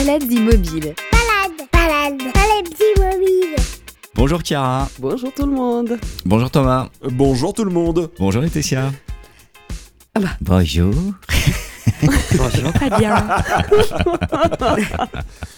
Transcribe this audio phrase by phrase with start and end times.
[0.00, 0.94] Balades immobiles.
[1.12, 3.56] Balade, balade, balade immobile.
[4.14, 4.88] Bonjour Chiara.
[4.98, 5.98] Bonjour tout le monde.
[6.24, 6.88] Bonjour Thomas.
[7.02, 8.10] Bonjour tout le monde.
[8.18, 8.92] Bonjour Laetitia.
[10.14, 10.30] Ah bah.
[10.40, 10.94] Bonjour.
[12.36, 13.26] Bonjour Fabien.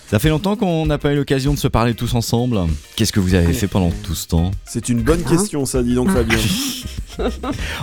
[0.09, 2.59] Ça fait longtemps qu'on n'a pas eu l'occasion de se parler tous ensemble.
[2.97, 4.51] Qu'est-ce que vous avez fait pendant tout ce temps?
[4.67, 6.39] C'est une bonne question ça, dis donc Fabien.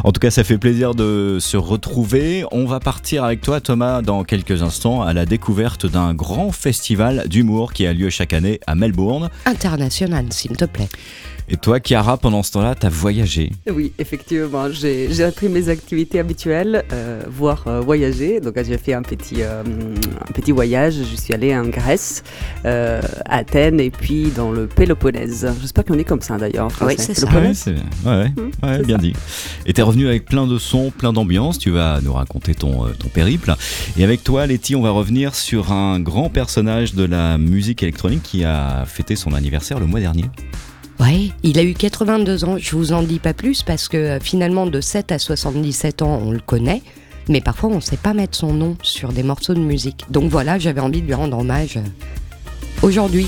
[0.03, 2.45] En tout cas, ça fait plaisir de se retrouver.
[2.51, 7.27] On va partir avec toi, Thomas, dans quelques instants à la découverte d'un grand festival
[7.27, 9.29] d'humour qui a lieu chaque année à Melbourne.
[9.45, 10.89] International, s'il te plaît.
[11.51, 13.51] Et toi, Chiara, pendant ce temps-là, t'as voyagé.
[13.73, 18.39] Oui, effectivement, j'ai repris mes activités habituelles, euh, voire euh, voyager.
[18.39, 20.93] Donc j'ai fait un petit, euh, un petit voyage.
[21.09, 22.23] Je suis allée en Grèce,
[22.65, 25.47] euh, à Athènes et puis dans le Péloponnèse.
[25.59, 26.95] J'espère qu'on est comme ça d'ailleurs en français.
[26.99, 27.25] Oui, c'est ça.
[27.25, 27.57] Ouais, Péloponnèse.
[27.57, 27.83] c'est bien.
[28.05, 29.01] Ouais, ouais, Mmh, ouais, c'est bien ça.
[29.01, 29.13] dit.
[29.65, 31.57] Et t'es revenu avec plein de sons, plein d'ambiance.
[31.57, 33.55] Tu vas nous raconter ton, euh, ton périple.
[33.97, 38.21] Et avec toi, Letty, on va revenir sur un grand personnage de la musique électronique
[38.21, 40.25] qui a fêté son anniversaire le mois dernier.
[40.99, 42.57] Ouais, il a eu 82 ans.
[42.57, 46.21] Je vous en dis pas plus parce que euh, finalement, de 7 à 77 ans,
[46.23, 46.81] on le connaît.
[47.29, 50.03] Mais parfois, on ne sait pas mettre son nom sur des morceaux de musique.
[50.09, 51.81] Donc voilà, j'avais envie de lui rendre hommage euh,
[52.81, 53.27] aujourd'hui.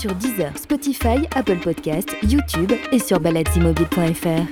[0.00, 4.46] Sur Deezer, Spotify, Apple Podcast, YouTube et sur baladesimmobiles.fr.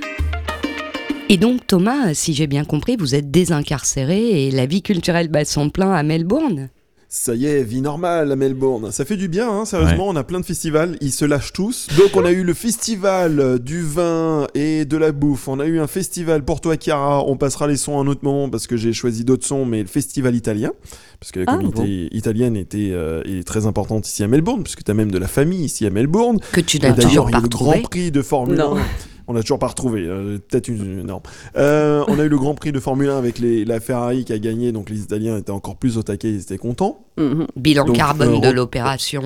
[1.29, 5.45] Et donc, Thomas, si j'ai bien compris, vous êtes désincarcéré et la vie culturelle bat
[5.45, 6.69] son plein à Melbourne.
[7.17, 8.91] Ça y est, vie normale à Melbourne.
[8.91, 10.09] Ça fait du bien, hein, sérieusement.
[10.09, 11.87] On a plein de festivals, ils se lâchent tous.
[11.97, 15.47] Donc on a eu le festival du vin et de la bouffe.
[15.47, 17.23] On a eu un festival pour toi, Chiara.
[17.25, 19.83] On passera les sons à un autre moment parce que j'ai choisi d'autres sons, mais
[19.83, 20.73] le festival italien.
[21.21, 24.83] Parce que la Ah, communauté italienne était, euh, est très importante ici à Melbourne, puisque
[24.83, 26.41] tu as même de la famille ici à Melbourne.
[26.51, 27.83] Que tu n'as D'ailleurs, toujours il y a pas eu le Grand.
[27.83, 28.77] Prix de Formule Non.
[28.77, 28.81] 1.
[29.27, 30.03] On l'a toujours pas retrouvé.
[30.07, 31.03] euh, Peut-être une.
[31.03, 31.23] Non.
[31.57, 34.33] Euh, on a eu le Grand Prix de Formule 1 avec les, la Ferrari qui
[34.33, 34.71] a gagné.
[34.73, 36.31] Donc les Italiens étaient encore plus au taquet.
[36.31, 37.01] Ils étaient contents.
[37.17, 37.47] Mhm.
[37.57, 39.23] Bilan Donc, carbone euh, de l'opération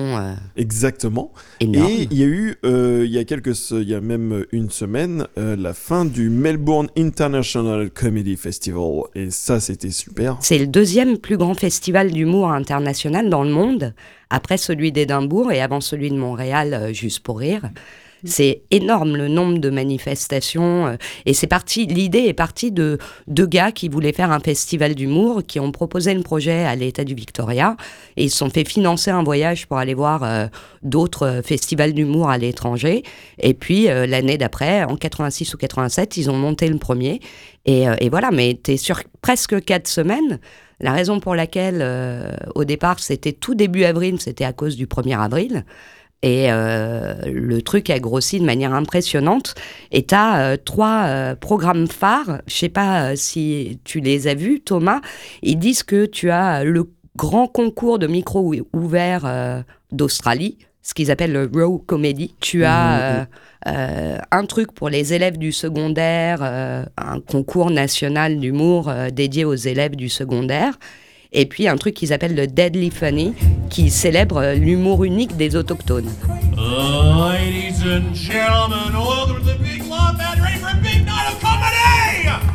[0.55, 1.31] Exactement.
[1.59, 1.87] énorme.
[1.91, 5.27] Et il y a eu, il y a quelques, il y a même une semaine,
[5.35, 9.01] la fin du Melbourne International Comedy Festival.
[9.15, 10.37] Et ça, c'était super.
[10.41, 13.93] C'est le deuxième plus grand festival d'humour international dans le monde,
[14.29, 17.69] après celui d'Édimbourg et avant celui de Montréal, juste pour rire.
[18.25, 21.85] C'est énorme le nombre de manifestations euh, et c'est parti.
[21.85, 22.97] L'idée est partie de
[23.27, 27.03] deux gars qui voulaient faire un festival d'humour, qui ont proposé le projet à l'État
[27.03, 27.77] du Victoria
[28.17, 30.47] et ils se sont fait financer un voyage pour aller voir euh,
[30.83, 33.03] d'autres euh, festivals d'humour à l'étranger.
[33.39, 37.19] Et puis l'année d'après, en 86 ou 87, ils ont monté le premier
[37.65, 38.31] et, et voilà.
[38.31, 40.39] Mais t'es sur presque quatre semaines.
[40.81, 41.85] La raison pour laquelle,
[42.55, 45.65] au départ, c'était tout début avril, c'était à cause du 1er avril.
[46.21, 49.55] Et euh, le truc a grossi de manière impressionnante.
[49.91, 52.41] Et tu as trois euh, programmes phares.
[52.47, 54.99] Je sais pas euh, si tu les as vus, Thomas.
[55.43, 59.61] Ils disent que tu as le grand concours de micro ou- ouvert euh,
[59.93, 62.35] d'Australie, ce qu'ils appellent le Row Comedy.
[62.41, 63.25] Tu as euh,
[63.67, 69.45] euh, un truc pour les élèves du secondaire, euh, un concours national d'humour euh, dédié
[69.45, 70.77] aux élèves du secondaire.
[71.31, 73.33] Et puis un truc qu'ils appellent le Deadly Funny,
[73.69, 76.09] qui célèbre euh, l'humour unique des autochtones.
[76.57, 81.39] Ladies and gentlemen, welcome to the Big Love Band, ready for a big night of
[81.39, 82.45] comedy!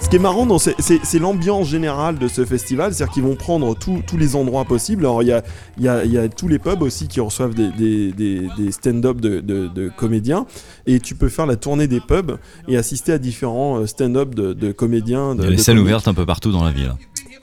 [0.00, 3.36] Ce qui est marrant, dans c'est c'est l'ambiance générale de ce festival, c'est-à-dire qu'ils vont
[3.36, 5.04] prendre tous- tous les endroits possibles.
[5.04, 5.42] Alors il y a,
[5.78, 8.48] il y, a, il y a tous les pubs aussi qui reçoivent des, des- des-
[8.58, 10.46] des stand-up de, de- de comédiens,
[10.86, 14.52] et tu peux faire la tournée des pubs et assister à différents euh, stand-up de,
[14.54, 15.34] de comédiens.
[15.34, 15.88] De, Il y a les de scènes comiques.
[15.88, 16.92] ouvertes un peu partout dans la ville.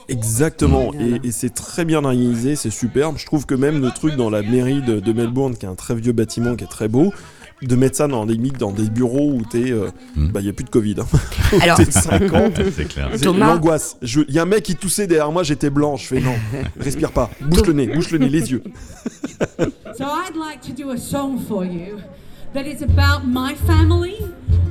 [0.09, 3.15] Exactement, et, et c'est très bien organisé, c'est superbe.
[3.17, 5.75] Je trouve que même le truc dans la mairie de, de Melbourne, qui est un
[5.75, 7.13] très vieux bâtiment qui est très beau,
[7.61, 10.27] de mettre ça dans limite dans des bureaux où t'es, euh, Mm.
[10.29, 10.95] bah il y a plus de Covid.
[10.99, 11.05] hein.
[11.61, 13.09] Alors- t'es 50, C'est clair.
[13.13, 13.97] c'est Thomas- l'angoisse.
[14.01, 15.97] Je- Il y a un mec qui toussait derrière moi, j'étais blanc.
[15.97, 16.35] Je fais non,
[16.79, 18.63] respire pas, bouge le nez, bouge le nez, les yeux.
[19.97, 21.97] So I'd like to do a song for you
[22.53, 24.15] that is about my family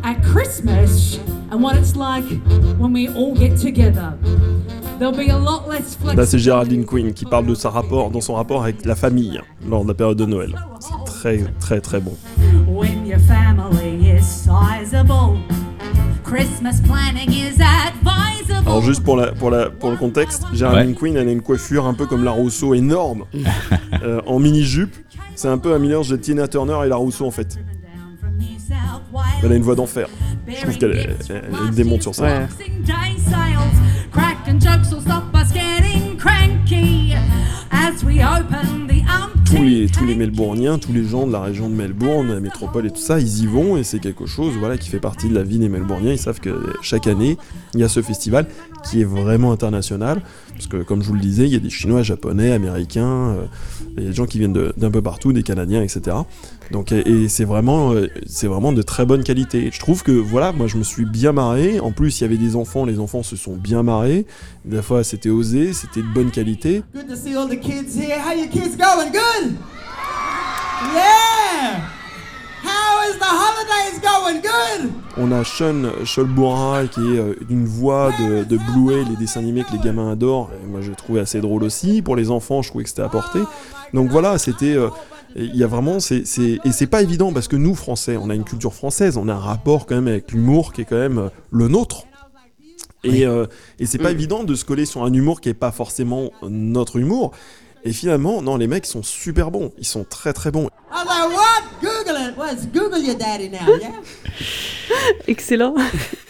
[0.03, 1.19] at Christmas
[1.53, 2.25] and what it's like
[2.79, 4.15] when we all get together.
[4.99, 8.21] There'll be a lot less Là, c'est Géraldine Quinn qui parle de sa rapport, dans
[8.21, 10.55] son rapport avec la famille lors de la période de Noël.
[10.81, 12.17] C'est très, très, très bon.
[12.67, 15.39] When your family is sizable,
[16.25, 18.67] Christmas planning is advisable.
[18.67, 21.87] Alors juste pour, la, pour, la, pour le contexte, Géraldine Quinn, elle a une coiffure
[21.87, 23.25] un peu comme la Rousseau, énorme,
[24.03, 24.95] euh, en mini-jupe.
[25.37, 27.57] C'est un peu un mélange de Tina Turner et la Rousseau en fait.
[29.43, 30.09] Elle a une voix d'enfer.
[30.49, 32.25] Je trouve qu'elle est- elle- elle démonte sur ça.
[32.25, 32.47] Ouais.
[34.19, 37.13] Cracking jokes will stop us getting cranky
[37.71, 38.98] as we open the
[39.45, 42.87] Tous les, tous les Melbourniens, tous les gens de la région de Melbourne, la métropole
[42.87, 45.35] et tout ça, ils y vont et c'est quelque chose voilà, qui fait partie de
[45.35, 46.13] la vie des Melbourniens.
[46.13, 47.39] Ils savent que chaque année,
[47.73, 48.47] il y a ce festival
[48.85, 50.21] qui est vraiment international.
[50.53, 53.45] Parce que, comme je vous le disais, il y a des Chinois, Japonais, Américains, euh,
[53.97, 56.17] il y a des gens qui viennent d'un peu partout, des Canadiens, etc.
[56.73, 59.71] Donc, et, et c'est vraiment, euh, c'est vraiment de très bonne qualité.
[59.73, 61.79] Je trouve que, voilà, moi je me suis bien marré.
[61.79, 64.27] En plus, il y avait des enfants, les enfants se sont bien marrés.
[64.65, 66.83] Des fois, c'était osé, c'était de bonne qualité.
[66.93, 68.19] Good to see all the kids here.
[68.19, 68.98] How you kids going?
[69.07, 69.57] Good?
[70.95, 71.81] Yeah!
[72.63, 74.41] How is the holidays going?
[74.43, 74.93] Good?
[75.17, 79.65] On a Sean Scholboura qui est euh, une voix de, de Bluey, les dessins animés
[79.65, 80.51] que les gamins adorent.
[80.63, 82.03] Et moi, j'ai trouvé assez drôle aussi.
[82.03, 83.39] Pour les enfants, je trouvais que c'était apporté.
[83.95, 84.75] Donc voilà, c'était.
[84.75, 84.89] euh,
[85.37, 86.01] il y a vraiment.
[86.01, 89.29] c'est et c'est pas évident parce que nous, Français, on a une culture française, on
[89.29, 92.05] a un rapport quand même avec l'humour qui est quand même euh, le nôtre.
[93.05, 93.47] Et, euh,
[93.79, 96.97] et c'est pas évident de se coller sur un humour qui est pas forcément notre
[96.97, 97.31] humour.
[97.85, 99.73] Et finalement, non, les mecs sont super bons.
[99.79, 100.69] Ils sont très très bons.
[100.91, 101.63] I was like, what?
[101.81, 102.37] Google it.
[102.37, 103.93] What's Google your daddy now, yeah?
[105.29, 105.75] Excellent.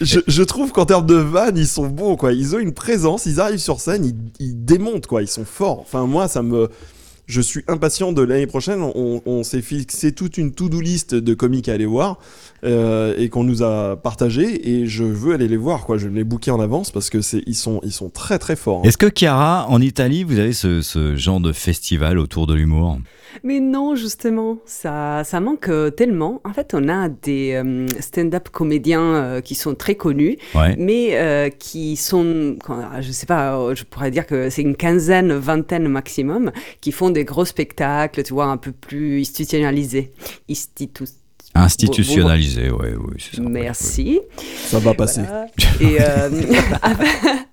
[0.01, 2.33] je, je trouve qu'en termes de vannes, ils sont bons, quoi.
[2.33, 5.21] Ils ont une présence, ils arrivent sur scène, ils, ils démontent, quoi.
[5.21, 5.79] Ils sont forts.
[5.79, 6.69] Enfin, moi, ça me.
[7.25, 8.81] Je suis impatient de l'année prochaine.
[8.81, 12.17] On, on s'est fixé toute une to-do list de comiques à aller voir
[12.63, 14.69] euh, et qu'on nous a partagé.
[14.69, 15.97] Et je veux aller les voir, quoi.
[15.97, 18.55] Je vais les booker en avance parce que c'est ils sont ils sont très très
[18.55, 18.79] forts.
[18.79, 18.87] hein.
[18.87, 22.97] Est-ce que Chiara, en Italie, vous avez ce, ce genre de festival autour de l'humour?
[23.43, 26.41] Mais non, justement, ça, ça manque euh, tellement.
[26.43, 30.75] En fait, on a des euh, stand-up comédiens euh, qui sont très connus, Ouais.
[30.79, 34.75] mais euh, qui sont, quand- je sais pas, euh, je pourrais dire que c'est une
[34.75, 36.51] quinzaine, vingtaine maximum,
[36.81, 40.11] qui font des gros spectacles, tu vois, un peu plus institutionnalisés.
[40.49, 41.13] Institu-
[41.55, 43.41] Institutionnalisé, oui, c'est ça.
[43.43, 44.19] Merci.
[44.65, 45.21] Ça va passer.
[45.21, 45.47] Voilà.
[45.81, 46.29] Et euh,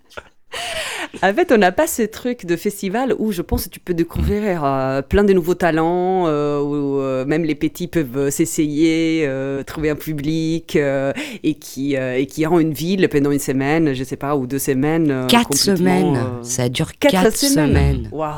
[1.23, 3.95] en fait, on n'a pas ce truc de festival où je pense que tu peux
[3.95, 9.63] découvrir euh, plein de nouveaux talents, euh, où euh, même les petits peuvent s'essayer, euh,
[9.63, 11.13] trouver un public, euh,
[11.43, 14.47] et qui euh, et qui rend une ville pendant une semaine, je sais pas, ou
[14.47, 15.11] deux semaines.
[15.11, 16.17] euh, Quatre semaines.
[16.17, 17.69] euh, Ça dure quatre, quatre, semaines.
[17.71, 18.09] semaines.
[18.13, 18.33] Waouh,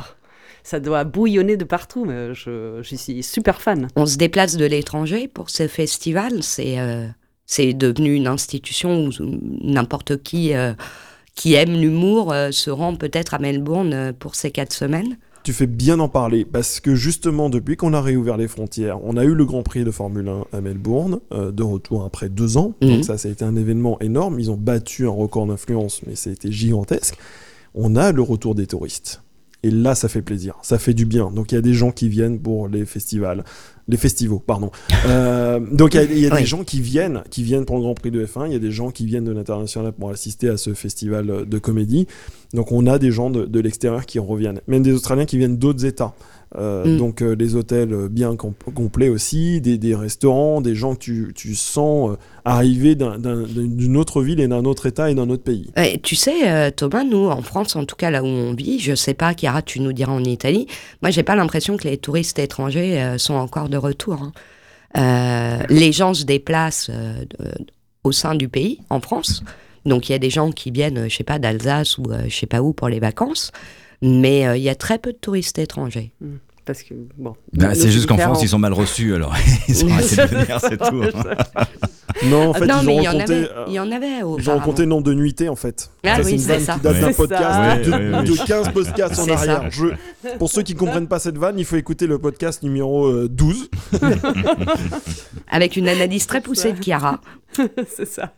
[0.68, 2.04] ça doit bouillonner de partout.
[2.04, 3.88] Mais je, je suis super fan.
[3.96, 6.42] On se déplace de l'étranger pour ce festival.
[6.42, 7.06] C'est euh,
[7.46, 9.10] c'est devenu une institution où
[9.62, 10.74] n'importe qui euh,
[11.38, 15.16] qui aime l'humour euh, se rend peut-être à Melbourne euh, pour ces quatre semaines.
[15.44, 19.16] Tu fais bien en parler parce que justement depuis qu'on a réouvert les frontières, on
[19.16, 22.56] a eu le Grand Prix de Formule 1 à Melbourne, euh, de retour après deux
[22.56, 22.74] ans.
[22.82, 22.88] Mhm.
[22.88, 24.40] Donc ça, ça a été un événement énorme.
[24.40, 27.16] Ils ont battu un record d'influence, mais ça a été gigantesque.
[27.74, 29.22] On a le retour des touristes.
[29.64, 31.30] Et là, ça fait plaisir, ça fait du bien.
[31.32, 33.44] Donc il y a des gens qui viennent pour les festivals,
[33.88, 34.70] les festivals, pardon.
[35.06, 36.40] Euh, donc il y a, il y a Oui.
[36.40, 38.46] des gens qui viennent, qui viennent pour le Grand Prix de F1.
[38.46, 41.58] Il y a des gens qui viennent de l'international pour assister à ce festival de
[41.58, 42.06] comédie.
[42.54, 45.56] Donc on a des gens de, de l'extérieur qui reviennent, même des Australiens qui viennent
[45.56, 46.14] d'autres États.
[46.56, 46.96] Euh, Mm.
[46.96, 51.00] Donc euh, des hôtels euh, bien com- complets aussi, des, des restaurants, des gens que
[51.00, 52.16] tu, tu sens
[52.46, 55.70] arriver d'un- d'un- d'une autre ville et d'un autre État et d'un autre pays.
[56.02, 59.12] Tu sais, Thomas, nous, en France, en tout cas là où on vit, je sais
[59.12, 60.66] pas, Chiara, tu nous diras en Italie,
[61.02, 64.14] moi, j'ai pas l'impression que les touristes étrangers sont encore de retour.
[64.22, 64.32] hein.
[64.96, 67.24] Euh, les gens se déplacent euh,
[68.04, 69.42] au sein du pays, en France.
[69.84, 72.34] Donc, il y a des gens qui viennent, je sais pas, d'Alsace ou euh, je
[72.34, 73.52] sais pas où pour les vacances.
[74.02, 76.12] Mais euh, il y a très peu de touristes étrangers.
[76.64, 77.34] Parce que, bon.
[77.54, 78.18] Bah, c'est juste qu'en.
[78.18, 79.34] France, ils sont mal reçus, alors
[79.68, 81.02] ils ont arrêté de venir, c'est tout.
[81.02, 81.64] hein.
[82.24, 83.48] Non, en fait, non, ils mais ont il y en compté, avait.
[83.50, 85.88] euh, Il y en avait Ils ont compté le nombre de nuitées en fait.
[86.04, 86.74] Ah ça, oui, c'est une c'est vanne ça.
[86.74, 88.46] qui date d'un podcast de, ouais.
[88.46, 89.70] 15 podcasts en arrière.
[89.70, 93.28] Je- pour ceux qui comprennent pas cette vanne, il faut écouter le podcast numéro euh,
[93.30, 93.70] 12.
[95.48, 97.20] Avec une analyse très poussée de Chiara.
[97.96, 98.32] c'est ça.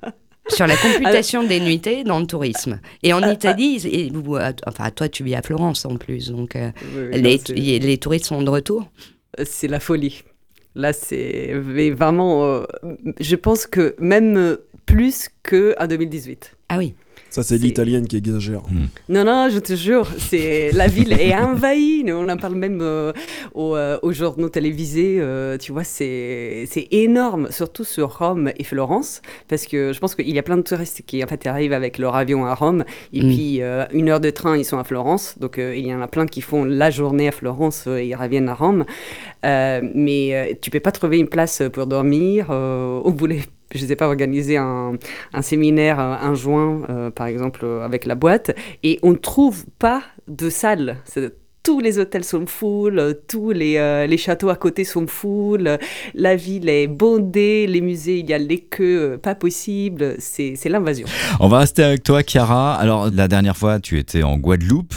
[0.50, 2.80] Sur la computation des nuitées dans le tourisme.
[3.02, 6.30] Et Ah, en Italie, et vous, euh, enfin toi tu vis à Florence en plus,
[6.30, 7.54] donc euh, Oui, les, non,
[7.86, 8.90] les touristes sont de retour?
[9.44, 10.22] c'est la folie.
[10.74, 12.44] Là, c'est vraiment.
[12.44, 12.62] euh,
[13.18, 16.56] je pense que même plus qu'en 2018.
[16.68, 16.94] Ah oui.
[17.30, 18.62] Ça, c'est l'italienne qui exagère.
[19.08, 22.04] Non, non, je te jure, c'est la ville est envahie.
[22.08, 23.12] On en parle même euh,
[23.54, 25.18] aux, euh, aux journaux télévisés.
[25.20, 30.14] euh, tu vois, c'est c'est énorme, surtout sur Rome et Florence, parce que je pense
[30.16, 32.84] qu'il y a plein de touristes qui en fait arrivent avec leur avion à Rome
[33.12, 33.28] et Mm.
[33.28, 35.36] puis euh, une heure de train, ils sont à Florence.
[35.38, 38.14] Donc euh, il y en a plein qui font la journée à Florence et ils
[38.16, 38.84] reviennent à Rome.
[39.44, 42.48] Euh, mais euh, tu peux pas trouver une place pour dormir.
[42.50, 43.40] Euh, on voulait,
[43.74, 44.92] je sais pas, organiser un,
[45.32, 49.16] un séminaire euh, un juin, euh, par exemple, euh, avec la boîte, et on ne
[49.16, 50.98] trouve pas de salle.
[51.62, 55.66] Tous les hôtels sont full, euh, tous les, euh, les châteaux à côté sont full,
[55.66, 55.76] euh,
[56.14, 61.06] la ville est bondée, les musées, il y a les queues, pas possible, c'est l'invasion.
[61.38, 62.74] On va rester avec toi, Chiara.
[62.76, 64.94] Alors, la dernière fois, tu étais en Guadeloupe.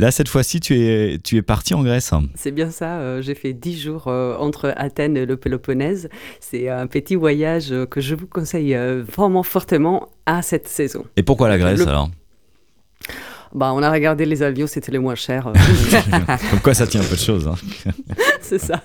[0.00, 2.10] Là, cette fois-ci, tu es, tu es parti en Grèce.
[2.34, 6.08] C'est bien ça, euh, j'ai fait dix jours euh, entre Athènes et le Péloponnèse.
[6.40, 8.76] C'est un petit voyage que je vous conseille
[9.06, 11.04] vraiment fortement à cette saison.
[11.16, 12.10] Et pourquoi la Grèce Le- alors?
[13.52, 15.46] Bah, on a regardé les avions, c'était les moins chers.
[15.48, 15.52] euh,
[16.50, 17.48] Comme quoi ça tient un peu de choses.
[17.48, 17.54] hein.
[18.40, 18.80] c'est ça.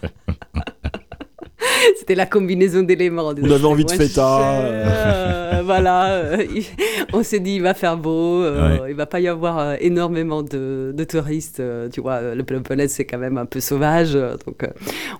[2.00, 3.28] C'était la combinaison d'éléments.
[3.42, 4.06] On avait envie de feta,
[4.40, 5.62] cher, euh.
[5.64, 6.08] voilà.
[6.14, 6.66] euh, il-
[7.14, 8.42] on s'est dit, il va faire beau.
[8.44, 8.90] euh, Ouais.
[8.92, 11.60] Il va pas y avoir euh, énormément de, de touristes.
[11.60, 14.14] euh, tu vois, euh, le Péloponnèse, c'est quand même un peu sauvage.
[14.14, 14.68] donc,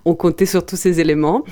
[0.06, 1.44] on comptait sur tous ces éléments.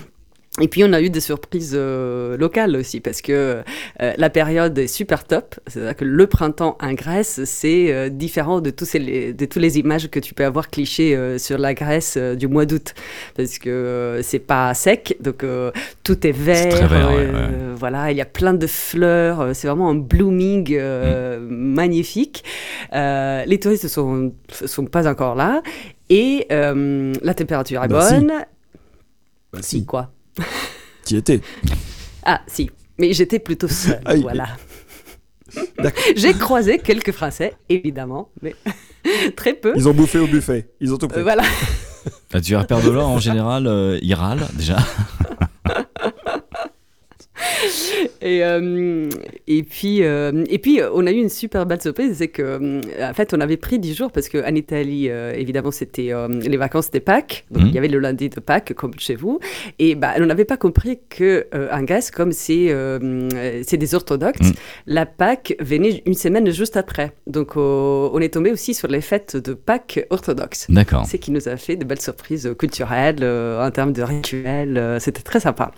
[0.61, 3.63] Et puis on a eu des surprises euh, locales aussi parce que
[4.01, 5.55] euh, la période est super top.
[5.65, 9.79] C'est-à-dire que le printemps en Grèce, c'est euh, différent de tous ces de toutes les
[9.79, 12.93] images que tu peux avoir clichés euh, sur la Grèce euh, du mois d'août
[13.35, 15.71] parce que euh, c'est pas sec, donc euh,
[16.03, 16.69] tout est vert.
[16.69, 17.29] très vert, ouais,
[17.75, 19.55] Voilà, il y a plein de fleurs.
[19.55, 21.73] C'est vraiment un blooming euh, Mm.
[21.73, 22.43] magnifique.
[22.93, 25.63] Euh, les touristes sont sont pas encore là
[26.11, 28.13] et euh, la température est Bah, si.
[28.19, 28.33] bonne.
[29.51, 30.11] Bah, si, quoi
[31.03, 31.41] t'y étais.
[32.23, 32.69] ah, si.
[32.99, 34.21] Mais j'étais plutôt seule, Aïe.
[34.21, 34.47] voilà.
[36.15, 38.55] J'ai croisé quelques Français, évidemment, mais
[39.35, 39.73] très peu.
[39.75, 40.69] Ils ont bouffé au buffet.
[40.79, 41.19] Ils ont tout pris.
[41.19, 41.43] Euh, voilà.
[42.31, 44.77] Bah, tu repères de l'or en général, euh, il râle déjà.
[48.25, 49.09] Et, euh,
[49.47, 52.79] et, puis, euh, et puis, euh, on a eu une super belle surprise, c'est que,
[53.03, 56.89] en fait, on avait pris 10 jours parce qu'en Italie, euh, évidemment, c'était les vacances
[56.91, 57.45] de Pâques.
[57.51, 57.69] Donc, Mhm.
[57.69, 59.39] il y avait le lundi de Pâques, comme chez vous.
[59.77, 62.73] Et bah, on n'avait pas compris qu'en Grèce, comme c'est
[63.67, 64.53] c'est des orthodoxes, Mhm.
[64.87, 67.11] la Pâques venait une semaine juste après.
[67.27, 70.67] Donc, on est tombé aussi sur les fêtes de Pâques orthodoxes.
[70.69, 71.05] D'accord.
[71.05, 74.97] C'est qui nous a fait de belles surprises culturelles en termes de rituels.
[74.99, 75.71] C'était très sympa.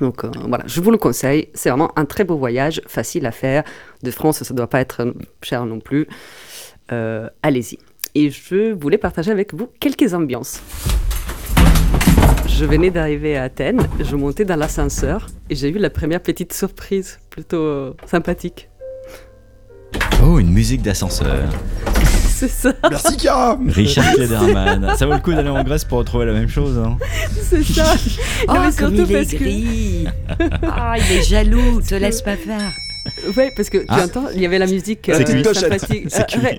[0.00, 1.48] Donc euh, voilà, je vous le conseille.
[1.54, 3.64] C'est vraiment un très beau voyage, facile à faire.
[4.02, 6.06] De France, ça ne doit pas être cher non plus.
[6.92, 7.78] Euh, Allez-y.
[8.14, 10.62] Et je voulais partager avec vous quelques ambiances.
[12.48, 16.54] Je venais d'arriver à Athènes, je montais dans l'ascenseur et j'ai eu la première petite
[16.54, 18.70] surprise plutôt euh, sympathique.
[20.24, 21.50] Oh, une musique d'ascenseur.
[22.38, 24.94] C'est ça, Merci, Cara Richard Klederman.
[24.98, 26.76] Ça vaut le coup d'aller en Grèce pour retrouver la même chose.
[26.78, 26.98] hein.
[27.48, 27.94] c'est ça.
[28.48, 30.06] Oh, Non, mais comme surtout il est parce que- gris
[30.70, 32.60] Ah, il est jaloux, te laisse pas faire
[33.36, 34.02] Ouais, parce que tu Ah.
[34.04, 35.44] entends, il y avait la musique euh, cuit.
[35.54, 36.06] sympathique.
[36.08, 36.40] C'est cuit.
[36.40, 36.58] ouais.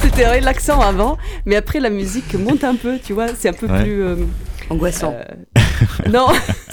[0.00, 3.66] C'était relaxant avant, mais après la musique monte un peu, tu vois, c'est un peu
[3.66, 3.82] Ouais.
[3.82, 4.02] plus.
[4.02, 4.16] euh,
[4.70, 5.14] Angoissant.
[5.16, 5.60] euh,
[6.10, 6.26] non,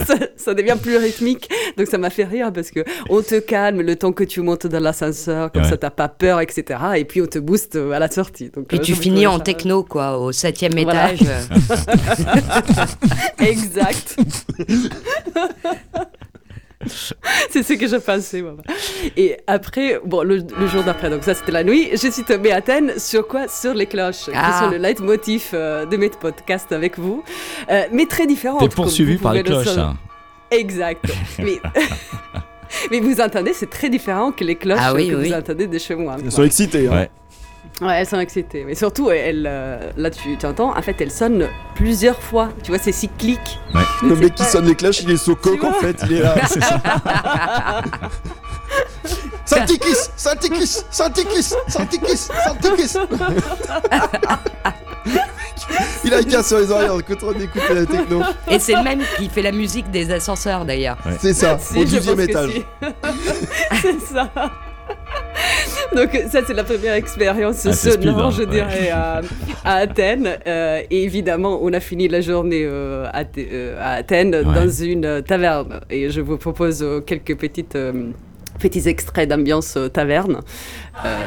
[0.07, 3.81] ça, ça devient plus rythmique, donc ça m'a fait rire parce que on te calme
[3.81, 5.69] le temps que tu montes dans l'ascenseur, comme Ouais.
[5.69, 6.79] ça t'as pas peur, etc.
[6.97, 8.49] Et puis on te booste à la sortie.
[8.49, 11.13] Donc, Puis euh, tu finis en techno, quoi, au septième Voilà.
[11.13, 11.27] étage.
[13.39, 14.17] Exact.
[17.49, 18.41] c'est ce que je pensais.
[18.41, 18.53] moi.
[19.17, 22.51] Et après, bon, le, le jour d'après, donc ça c'était la nuit, je suis tombée
[22.51, 24.61] à Athènes sur quoi Sur les cloches, qui Ah.
[24.63, 27.23] sont le leitmotiv euh, de mes podcasts avec vous,
[27.69, 28.59] Euh, mais très différentes.
[28.61, 29.77] T'es poursuivi par les le cloches.
[29.77, 29.95] hein.
[30.51, 31.05] Exact.
[31.39, 31.59] mais,
[32.91, 35.29] mais vous entendez, c'est très différent que les cloches Ah oui, que oui.
[35.29, 36.15] vous entendez de chez moi.
[36.23, 36.87] Ils sont excités.
[36.87, 36.91] hein.
[36.91, 37.09] Ouais.
[37.81, 38.63] Ouais, elles sont excitées.
[38.65, 42.49] Mais surtout, elles, euh, là, tu, tu entends, en fait, elles sonnent plusieurs fois.
[42.63, 43.59] Tu vois, c'est cyclique.
[44.01, 45.97] Je Le mec qui pas- sonne les cloches, il est Tu en fait.
[46.09, 46.35] Il est là.
[49.45, 52.97] Santikis Santikis Santikis Santikis Santikis
[56.03, 58.21] Il a qu'un sur les oreilles en train d'écouter la techno.
[58.49, 60.97] Et c'est le même qui fait la musique des ascenseurs, d'ailleurs.
[61.19, 62.51] C'est ça, Si, au je 12 pense que étage.
[62.51, 62.65] si.
[63.81, 64.29] c'est ça.
[65.95, 68.47] Donc ça c'est la première expérience Ah, speed, sonore, hein, je ouais.
[68.47, 69.21] dirais, à,
[69.63, 70.29] à Athènes.
[70.47, 75.21] Euh, et évidemment, on a fini la journée euh, à, euh, à Athènes dans une
[75.23, 75.81] taverne.
[75.89, 78.11] Et je vous propose euh, quelques petites, euh,
[78.59, 80.41] petits extraits d'ambiance euh, taverne.
[81.05, 81.17] Euh,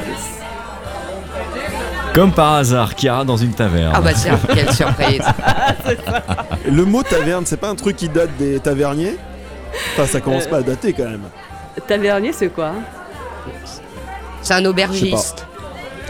[2.15, 3.93] Comme par hasard, Chiara dans une taverne.
[3.95, 5.23] Ah bah tiens, quelle surprise.
[6.71, 9.17] Le mot taverne, c'est pas un truc qui date des taverniers?
[9.93, 10.51] Enfin, ça commence Euh.
[10.51, 11.23] pas à dater quand même.
[11.87, 12.73] tavernier, c'est quoi?
[14.43, 15.47] C'est un aubergiste.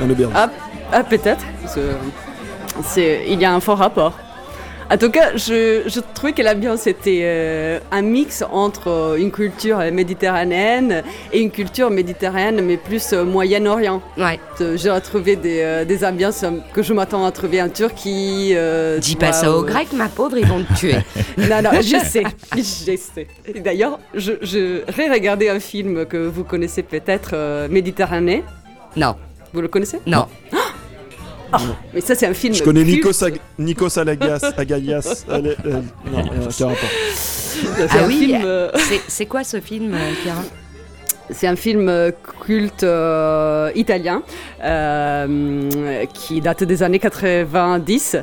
[0.00, 0.32] Un auberge.
[0.34, 0.48] Ah,
[0.92, 1.44] ah peut-être.
[2.84, 4.12] C'est- il y a un fort rapport.
[4.90, 9.30] En tout cas, je, je trouvais que l'ambiance était euh, un mix entre euh, une
[9.30, 14.00] culture méditerranéenne et une culture méditerranéenne, mais plus euh, Moyen-Orient.
[14.16, 14.40] Ouais.
[14.76, 16.42] J'ai retrouvé des, des ambiances
[16.72, 18.52] que je m'attends à trouver en Turquie.
[18.54, 20.94] euh, Dis pas vois, ça aux euh, Grecs, ma pauvre, ils vont te tuer.
[21.36, 22.24] Non, non, je sais,
[22.56, 22.62] je
[22.96, 23.26] sais.
[23.60, 24.80] D'ailleurs, je, je
[25.10, 28.42] regardé un film que vous connaissez peut-être, Méditerranée.
[28.96, 29.14] Non,
[29.52, 30.00] Vous le connaissez?
[30.06, 30.26] Non.
[31.94, 32.54] Mais ça, c'est un film.
[32.54, 32.96] Je connais culte.
[32.96, 35.24] Nikos, Ag- Nikos Alagas, Agalias.
[35.30, 35.80] Allez, euh,
[36.12, 36.88] non, euh, aucun rapport.
[37.14, 40.42] C'est Ah un oui, film, euh, C'est- C'est quoi ce film, euh, Chiara?
[41.30, 42.10] C'est un film euh,
[42.46, 44.22] culte euh, italien
[44.64, 48.16] euh, qui date des années 90.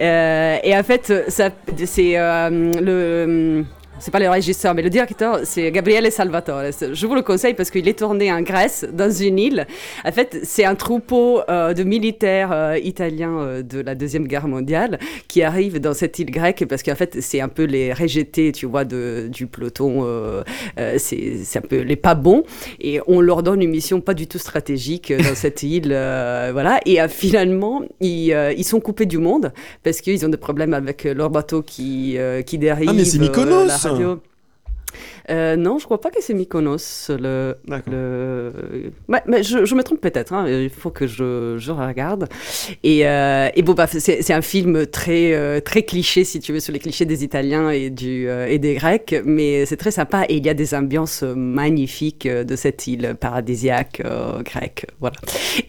[0.00, 1.48] Euh, et en fait, ça,
[1.86, 3.64] c'est euh, le.
[4.02, 6.72] C'est pas le régisseur, mais le directeur, c'est Gabriele Salvatore.
[6.92, 9.64] Je vous le conseille parce qu'il est tourné en Grèce, dans une île.
[10.04, 14.48] En fait, c'est un troupeau euh, de militaires euh, italiens euh, de la Deuxième Guerre
[14.48, 18.50] mondiale qui arrivent dans cette île grecque parce qu'en fait, c'est un peu les rejetés,
[18.50, 20.04] tu vois, de, du peloton.
[20.98, 22.42] c'est un peu les pas bons.
[22.80, 25.90] Et on leur donne une mission pas du tout stratégique dans cette île.
[25.90, 26.80] voilà.
[26.86, 29.52] Et finalement, ils, ils sont coupés du monde
[29.84, 32.16] parce qu'ils ont des problèmes avec leur bateau qui,
[32.46, 32.88] qui dérive.
[32.90, 34.20] Ah, mais c'est Mykonos radio.
[35.30, 37.08] Euh, non, je crois pas que c'est Mykonos.
[37.08, 37.56] Le,
[39.08, 40.34] mais je, je me trompe peut-être.
[40.34, 42.28] hein, Il faut que je, je regarde.
[42.82, 46.60] Et, euh, et bon, bah, c'est un film très, euh, très cliché, si tu veux,
[46.60, 49.14] sur les clichés des Italiens et, du, et des Grecs.
[49.24, 54.02] Mais c'est très sympa et il y a des ambiances magnifiques de cette île paradisiaque
[54.04, 54.86] euh, grecque.
[55.00, 55.16] Voilà.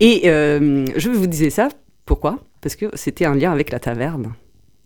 [0.01, 1.69] Et je vous disais ça.
[2.05, 2.39] Pourquoi?
[2.59, 4.33] Parce que c'était un lien avec la taverne.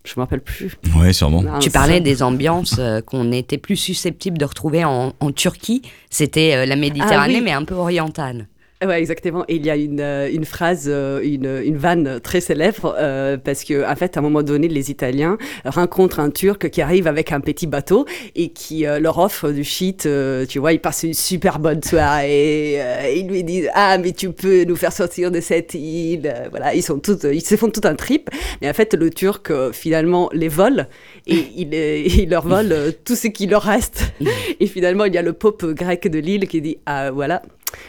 [0.08, 0.78] Je me rappelle plus.
[0.98, 1.42] Ouais, sûrement.
[1.44, 5.82] Non, Tu parlais des ambiances euh, qu'on était plus susceptible de retrouver en, en Turquie.
[6.10, 7.42] C'était euh, la Méditerranée, Ah oui.
[7.44, 8.48] mais un peu orientale.
[8.86, 9.44] Ouais, exactement.
[9.48, 13.36] Et il y a une, euh, une phrase, euh, une, une vanne très célèbre, euh,
[13.36, 17.08] parce que en fait, à un moment donné, les Italiens rencontrent un Turc qui arrive
[17.08, 18.06] avec un petit bateau
[18.36, 20.06] et qui euh, leur offre du shit.
[20.06, 22.76] euh, tu vois, ils passent une super bonne soirée.
[22.80, 26.32] euh, ils lui disent ah mais tu peux nous faire sortir de cette île.
[26.52, 28.30] Voilà, ils sont tous, ils se font tout un trip.
[28.62, 30.88] Mais en fait, le Turc finalement les vole
[31.26, 34.04] et il, il leur vole tout ce qui leur reste.
[34.60, 37.42] Et finalement, il y a le pope grec de l'île qui dit ah voilà.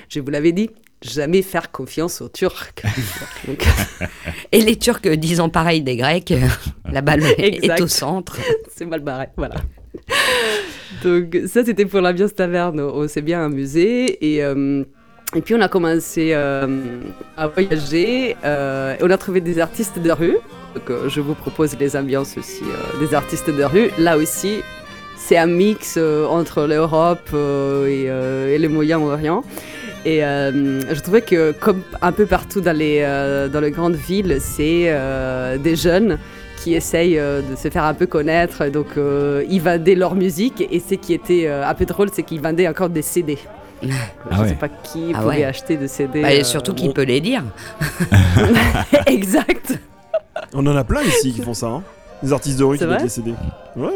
[0.08, 0.70] Je vous l'avais dit,
[1.02, 2.73] jamais faire confiance aux Turcs.
[3.47, 3.64] Donc,
[4.52, 6.47] Et les Turcs disant pareil des Grecs, euh,
[6.90, 8.37] la balle est au centre.
[8.75, 9.56] c'est mal barré, voilà.
[11.02, 12.80] Donc ça, c'était pour l'ambiance taverne.
[12.80, 14.42] On s'est bien amusé et...
[14.42, 14.85] euh,
[15.37, 16.80] et puis on a commencé euh,
[17.37, 20.38] à voyager, euh, et on a trouvé des artistes de rue.
[20.75, 22.62] Donc euh, je vous propose les ambiances aussi
[22.99, 23.90] des artistes de rue.
[23.99, 24.61] Là aussi,
[25.28, 29.44] c'est un mix euh, entre l'Europe euh, et, euh, et le Moyen-Orient.
[30.06, 33.97] Et euh, je trouvais que, comme un peu partout dans les, euh, dans les grandes
[33.97, 36.16] villes, c'est euh, des jeunes
[36.62, 38.66] qui essayent euh, de se faire un peu connaître.
[38.68, 40.66] Donc, euh, ils vendaient leur musique.
[40.70, 43.37] Et ce qui était euh, un peu drôle, c'est qu'ils vendaient encore des CD.
[43.83, 43.92] je ne
[44.31, 44.48] Ah ouais.
[44.48, 45.44] sais pas qui Ah pouvait ouais.
[45.44, 46.22] acheter des CD.
[46.22, 47.42] Bah, et euh, surtout qui peut les dire.
[49.07, 49.74] exact.
[50.55, 51.66] On en a plein ici qui font ça.
[51.66, 51.83] Hein.
[52.22, 53.35] Les artistes de rue qui des CD.
[53.76, 53.87] Ouais.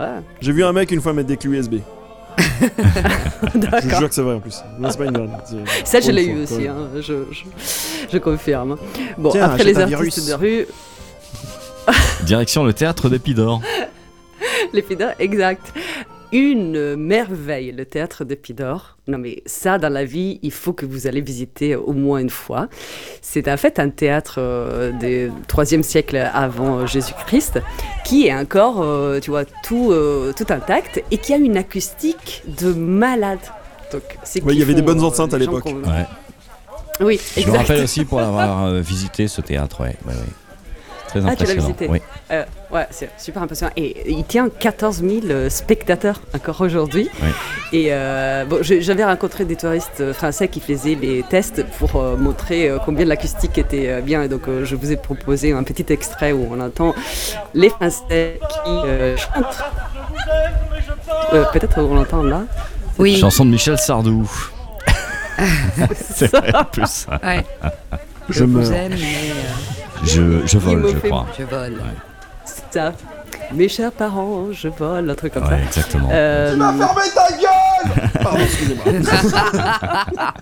[0.00, 0.06] Ouais.
[0.40, 1.76] J'ai vu un mec une fois mettre des clés USB.
[2.38, 4.62] Je jure que c'est vrai en plus.
[4.78, 5.38] Non, c'est pas une vanne.
[5.44, 7.44] c'est- Ça, je l'ai eu aussi, hein, je, je,
[8.12, 8.76] je confirme.
[9.18, 10.26] Bon, Tiens, après les artistes virus.
[10.28, 10.66] de rue,
[12.24, 13.60] Direction le théâtre d'Épidore.
[14.72, 15.72] les Pidor, exact.
[16.32, 18.96] Une merveille, le théâtre de Pidor.
[19.06, 22.30] Non, mais ça, dans la vie, il faut que vous allez visiter au moins une
[22.30, 22.68] fois.
[23.20, 27.60] C'est en fait un théâtre euh, du 3e siècle avant euh, Jésus-Christ
[28.04, 32.42] qui est encore, euh, tu vois, tout, euh, tout intact et qui a une acoustique
[32.46, 33.38] de malade.
[33.92, 35.66] Donc, c'est Ouais, il y avait des bonnes enceintes à l'époque.
[35.66, 36.06] Ouais.
[37.00, 39.96] Oui, Je me rappelle aussi pour avoir visité ce théâtre, ouais.
[40.06, 41.08] ouais, ouais.
[41.08, 41.66] Très Ah, tu l'as impressionnant.
[41.66, 41.98] visité oui.
[42.72, 43.72] Ouais, c'est super impressionnant.
[43.76, 47.10] Et il tient 14 000 euh, spectateurs encore aujourd'hui.
[47.22, 47.28] Ouais.
[47.74, 52.16] Et euh, bon, j'avais rencontré des touristes euh, français qui faisaient les tests pour euh,
[52.16, 54.22] montrer euh, combien l'acoustique était euh, bien.
[54.22, 56.94] Et donc, euh, je vous ai proposé un petit extrait où on entend
[57.52, 59.62] les Français qui euh, chantent.
[61.34, 62.44] Euh, Peut-être on l'entend là.
[62.98, 64.30] Oui, Chanson de Michel Sardou.
[65.94, 66.86] c'est vrai, en plus.
[66.86, 67.20] ça.
[67.22, 67.44] ouais.
[68.28, 71.26] Je je vous aime, mais euh, Je, je vole, je crois.
[71.38, 71.74] je vole.
[72.72, 72.92] Ça.
[73.52, 76.08] Mes chers parents, je vole, un truc comme Ouais, exactement.
[76.08, 76.14] ça.
[76.14, 78.84] Euh, Fermez ta gueule Pardon, excusez-moi.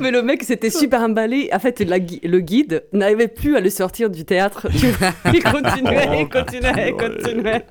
[0.00, 1.50] Mais le mec s'était super emballé.
[1.52, 4.68] En fait, la gui- le guide n'arrivait plus à le sortir du théâtre.
[4.78, 4.86] Tu
[5.34, 7.66] il continuait, il continuait, il continuait.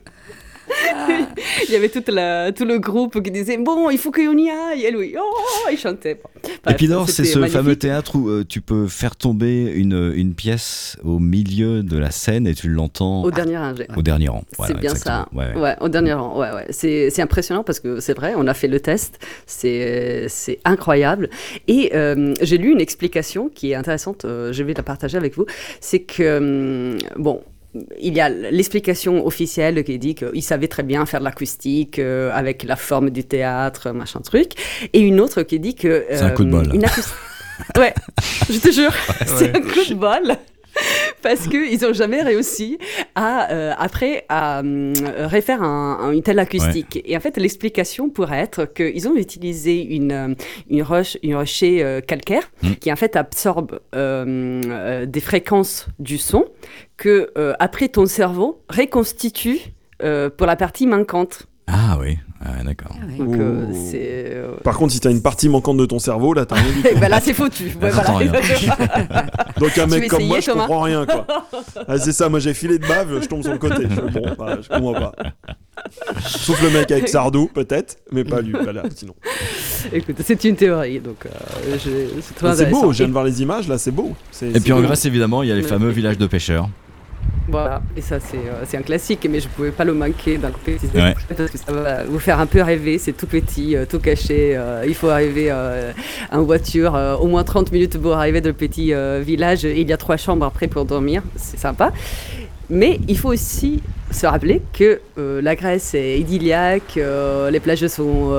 [1.68, 4.50] il y avait toute la, tout le groupe qui disait Bon, il faut qu'on y
[4.50, 4.86] aille.
[4.86, 6.20] Et lui, oh, il chantait.
[6.64, 7.58] Bref, Épidore, c'est ce magnifique.
[7.58, 12.12] fameux théâtre où euh, tu peux faire tomber une, une pièce au milieu de la
[12.12, 13.88] scène et tu l'entends Au dernier rangé.
[13.96, 14.44] au dernier rang.
[14.58, 15.28] Voilà, c'est bien ça.
[15.34, 15.62] Ouais, ouais.
[15.62, 16.38] Ouais, au dernier rang.
[16.40, 16.66] Ouais, ouais.
[16.70, 19.20] C'est, impressionnant parce que c'est vrai, on a fait le test.
[19.46, 21.30] C'est, c'est incroyable.
[21.68, 24.26] Et euh, j'ai lu une explication qui est intéressante.
[24.26, 25.46] euh, je vais la partager avec vous.
[25.80, 27.42] C'est que, hum, bon.
[28.00, 32.30] Il y a l'explication officielle qui dit qu'il savait très bien faire de l'acoustique euh,
[32.34, 34.52] avec la forme du théâtre, machin truc.
[34.92, 36.06] Et une autre qui dit que.
[36.10, 36.70] C'est un coup de bol.
[36.74, 37.14] Une acoustique.
[37.78, 37.94] ouais,
[38.50, 38.94] je te jure,
[39.26, 40.36] c'est un coup de bol.
[41.22, 42.78] Parce qu'ils n'ont jamais réussi
[43.16, 44.94] à, euh, après, à hum,
[45.32, 47.02] refaire un, un- une telle acoustique.
[47.06, 50.34] Et en fait, l'explication pourrait être qu'ils ont utilisé une, euh,
[50.70, 52.74] une, roche, une rocher euh, calcaire Mm.
[52.80, 56.46] qui, en fait, absorbe euh, euh, des fréquences du son
[56.98, 59.60] que, euh, après, ton cerveau reconstitue
[60.04, 61.48] euh, pour la partie manquante.
[61.74, 62.96] Ah oui, ah, d'accord.
[63.18, 66.56] Donc, euh, euh, Par contre, si t'as une partie manquante de ton cerveau, là, t'as
[66.56, 67.00] rien du tout.
[67.00, 67.72] Ben là, c'est foutu.
[67.82, 67.92] Ouais.
[69.60, 71.26] Donc un mec comme moi, je comprends rien, quoi.
[71.88, 73.84] Ah, c'est ça, moi j'ai filé de bave, je tombe sur le côté.
[73.90, 75.12] Je, bon, bah, je comprends pas.
[76.26, 79.16] Sauf le mec avec Sardou, peut-être, mais pas lui, voilà, sinon.
[79.92, 81.78] Écoute, c'est une théorie, donc euh,
[82.56, 84.14] c'est beau, je viens de voir les images, là, c'est beau.
[84.42, 84.82] Et puis en.
[84.82, 86.70] Grèce, évidemment, il y a les fameux villages de pêcheurs.
[87.48, 90.48] Voilà, et ça c'est euh, c'est un classique, mais je pouvais pas le manquer dans
[90.48, 91.16] le compétition Ouais.
[91.36, 92.98] parce que ça va vous faire un peu rêver.
[92.98, 94.56] C'est tout petit, euh, tout caché.
[94.56, 95.52] euh, il faut arriver
[96.32, 99.64] en voiture, au moins 30 minutes pour arriver dans le petit village.
[99.64, 101.92] Il y a trois chambres après pour dormir, c'est sympa.
[102.70, 106.98] Mais il faut aussi se rappeler que la Grèce est idylliaque,
[107.52, 108.32] les plages sont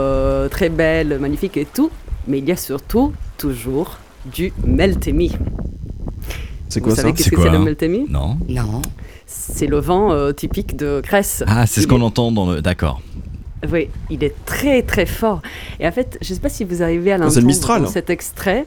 [0.51, 1.91] très belles, magnifiques et tout.
[2.29, 5.33] Mais il y a surtout toujours du meltemi.
[6.73, 8.39] C'est Vous quoi ça qu'est-ce C'est que c'est le meltemi Non.
[9.27, 11.43] C'est le vent euh, typique de Grèce.
[11.47, 12.63] Ah, c'est ce qu'on est- entend dans le.
[12.63, 13.01] D'accord.
[13.71, 15.43] Oui, il est très très fort.
[15.79, 17.47] Et en fait, je ne sais pas si vous arrivez à Ah, l'entendre c'est le
[17.47, 17.83] Mistral.
[17.83, 18.65] dans cet extrait.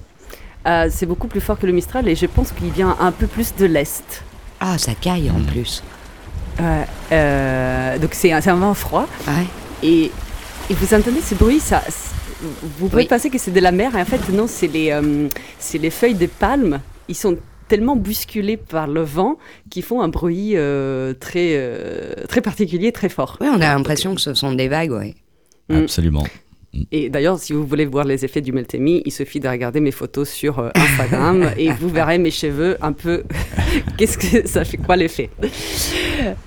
[0.67, 3.25] Euh, c'est beaucoup plus fort que le Mistral et je pense qu'il vient un peu
[3.27, 4.23] plus de l'Est.
[4.59, 5.83] Ah, ça caille en plus.
[6.59, 9.07] Ouais, euh, donc c'est un, vent froid.
[9.27, 9.45] Ouais.
[9.83, 10.11] Et,
[10.69, 11.81] et vous entendez ce bruit ça,
[12.79, 13.07] Vous pouvez Oui.
[13.09, 15.27] penser que c'est de la mer et en fait non, c'est les, euh,
[15.59, 16.79] c'est les feuilles des palmes.
[17.09, 17.35] Ils sont
[17.67, 19.37] tellement bousculés par le vent
[19.69, 23.37] qu'ils font un bruit euh, très, euh, très particulier, très fort.
[23.41, 25.15] Oui, on a l'impression que ce sont des vagues, oui.
[25.69, 25.75] Mm.
[25.83, 26.23] Absolument.
[26.91, 29.91] Et d'ailleurs, si vous voulez voir les effets du Meltemi, il suffit de regarder mes
[29.91, 33.23] photos sur euh, Instagram et vous verrez mes cheveux un peu.
[33.97, 35.29] Qu'est-ce que ça fait quoi l'effet?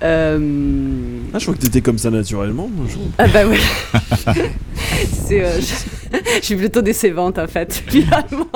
[0.02, 0.38] Euh,
[1.32, 2.70] Ah, je crois que t'étais comme ça naturellement.
[2.88, 3.56] je- Ah bah oui.
[5.26, 6.16] C'est, euh, je...
[6.40, 8.48] je suis plutôt décevante en fait, finalement.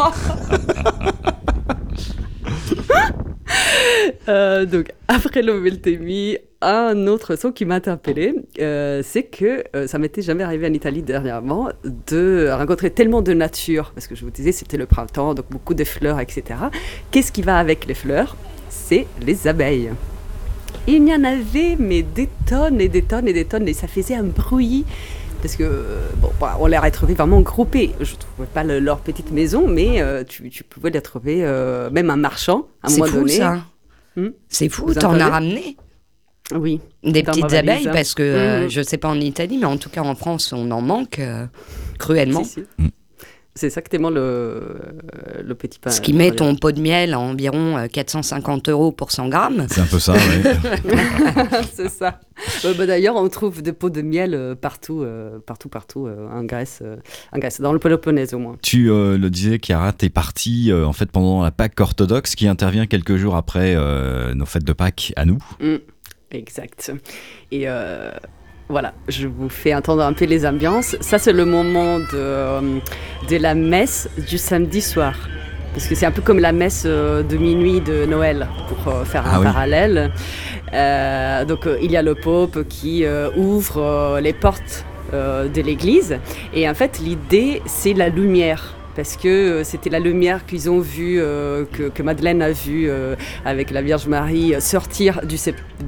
[4.29, 9.87] Euh, donc après le Meltemi, un autre son qui m'a interpellé, euh, c'est que euh,
[9.87, 14.25] ça m'était jamais arrivé en Italie dernièrement de rencontrer tellement de nature, parce que je
[14.25, 16.61] vous disais c'était le printemps, donc beaucoup de fleurs, etc.
[17.11, 18.37] Qu'est-ce qui va avec les fleurs?
[18.69, 19.91] C'est les abeilles.
[20.87, 23.87] Il y en avait, mais des tonnes et des tonnes et des tonnes, et ça
[23.87, 24.85] faisait un bruit.
[25.43, 27.91] Parce que, euh, bon, bah, on les a retrouvés vraiment groupés.
[28.01, 31.39] Je ne trouvais pas le- leur petite maison, mais euh, tu, tu pouvais les trouver,
[31.45, 33.33] euh, même en marchant, à un C'est moment fou donné.
[33.33, 33.61] ça.
[34.17, 35.77] Hmm C'est fou, t'en as ramené
[36.55, 36.81] Oui.
[37.03, 37.93] des petites valise, abeilles hein.
[37.93, 38.69] parce que euh, Mhm.
[38.71, 41.47] je sais pas en Italie, mais en tout cas en France, on en manque euh,
[41.99, 42.45] cruellement.
[42.45, 42.61] Si, si.
[42.79, 42.89] Mm.
[43.55, 44.79] C'est exactement le,
[45.45, 45.91] le petit pain.
[45.91, 49.67] Ce qui met ton pot de miel à environ euh, 450 euros pour 100 grammes.
[49.69, 50.55] C'est un peu ça, ouais.
[51.75, 52.21] C'est ça.
[52.65, 56.29] Euh, bah, D'ailleurs, on trouve des pots de miel euh, partout, euh, partout, partout euh,
[56.31, 56.97] en Grèce, euh,
[57.33, 58.57] en Grèce, dans le Péloponnèse au moins.
[58.62, 62.49] Tu euh, le disais, Chiara, t'es parti euh, en fait pendant la Pâque orthodoxe qui
[62.49, 65.38] intervient quelques jours après euh, nos fêtes de Pâques à nous.
[65.61, 65.77] Mm,
[66.31, 66.91] exact.
[67.51, 68.12] Et euh,
[68.73, 70.97] voilà, je vous fais entendre un peu les ambiances.
[71.01, 72.61] Ça, c'est le moment de, euh,
[73.29, 75.15] de la messe du samedi soir.
[75.75, 79.05] Parce que c'est un peu comme la messe euh, de minuit de Noël, pour euh,
[79.05, 79.45] faire un Ah oui.
[79.45, 80.11] parallèle.
[80.73, 86.19] Euh, donc, il y a le pope qui euh, ouvre les portes euh, de l'église.
[86.55, 88.75] Et en fait, l'idée, c'est la lumière.
[88.95, 93.15] Parce que euh, c'était la lumière qu'ils ont vue, euh, que, Madeleine a vue euh,
[93.45, 95.21] avec la Vierge Marie sortir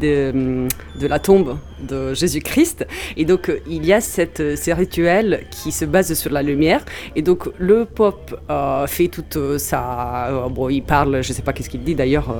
[0.00, 0.68] de,
[1.00, 2.86] la tombe de Jésus-Christ.
[3.16, 6.84] Et donc, il y a cette, ces rituels qui se basent sur la lumière.
[7.16, 8.40] Et donc, le pope
[8.86, 10.48] fait toute sa...
[10.50, 12.34] bon, il parle, je ne sais pas qu'est-ce qu'il dit d'ailleurs,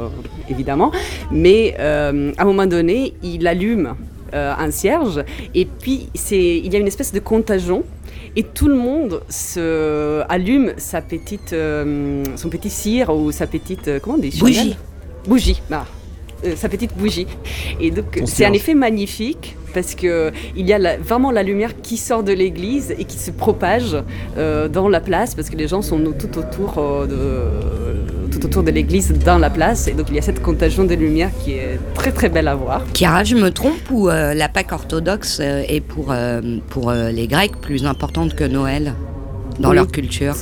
[0.49, 0.93] évidemment.
[1.31, 3.95] Mais à un moment donné, il allume
[4.33, 5.25] un cierge.
[5.55, 7.85] Et puis, il y a une espèce de contagion.
[8.37, 13.87] Et tout le monde se allume sa petite, euh, son petit cire ou sa petite,
[13.87, 14.77] euh, comment on dit Bougie.
[15.27, 15.85] Bougie, ah.
[16.45, 17.27] Euh, sa petite bougie.
[17.81, 21.73] Et donc c'est un effet magnifique parce que il y a la- vraiment la lumière
[21.81, 23.97] qui sort de l'église et qui se propage
[24.37, 28.63] euh, dans la place parce que les gens sont tout autour euh, de, tout autour
[28.63, 31.53] de l'église dans la place et donc il y a cette contagion de lumière qui
[31.53, 32.83] est très très belle à voir.
[32.95, 37.27] Chiara, je me trompe ou euh, la Pâque orthodoxe est pour, euh, pour euh, les
[37.27, 38.93] Grecs plus importante que Noël
[39.61, 39.77] dans Oui.
[39.77, 40.35] leur culture?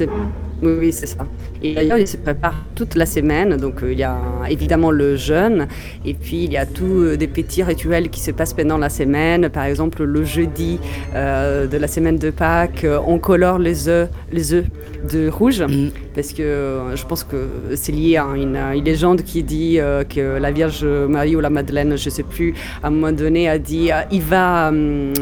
[0.62, 1.26] Oui, oui, c'est ça.
[1.62, 3.56] Et d'ailleurs, ils se préparent toute la semaine.
[3.56, 5.66] Donc, euh, il y a évidemment le jeûne.
[6.04, 8.88] Et puis, il y a tous euh, des petits rituels qui se passent pendant la
[8.88, 9.48] semaine.
[9.48, 10.78] Par exemple, le jeudi
[11.14, 14.66] euh, de la semaine de Pâques, on colore les œufs, les œufs
[15.12, 15.62] de rouge.
[15.62, 15.90] Mm.
[16.14, 20.04] Parce que je pense que c'est lié à une, à une légende qui dit euh,
[20.04, 23.48] que la Vierge Marie ou la Madeleine, je ne sais plus, à un moment donné,
[23.48, 25.12] a dit euh, il va, hum,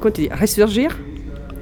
[0.00, 0.96] comment tu dis, ressurgir?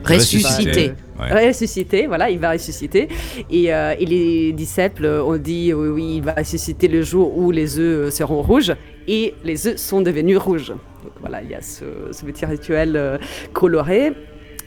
[0.05, 0.93] Ressuscité.
[1.19, 1.49] Ouais.
[1.49, 3.09] ressusciter, voilà, il va ressusciter.
[3.51, 7.79] Et, euh, et les disciples ont dit oui, il va ressusciter le jour où les
[7.79, 8.75] œufs seront rouges.
[9.09, 10.69] Et les œufs sont devenus rouges.
[10.69, 13.19] Donc voilà, il y a ce, ce petit rituel euh,
[13.53, 14.13] coloré.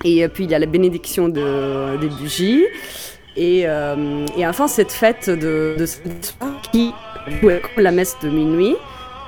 [0.06, 2.66] Et puis il y a la bénédiction de, des bougies.
[3.36, 5.86] Et, euh, et enfin, cette fête de, de
[6.72, 6.92] qui
[7.42, 8.76] comme la messe de minuit,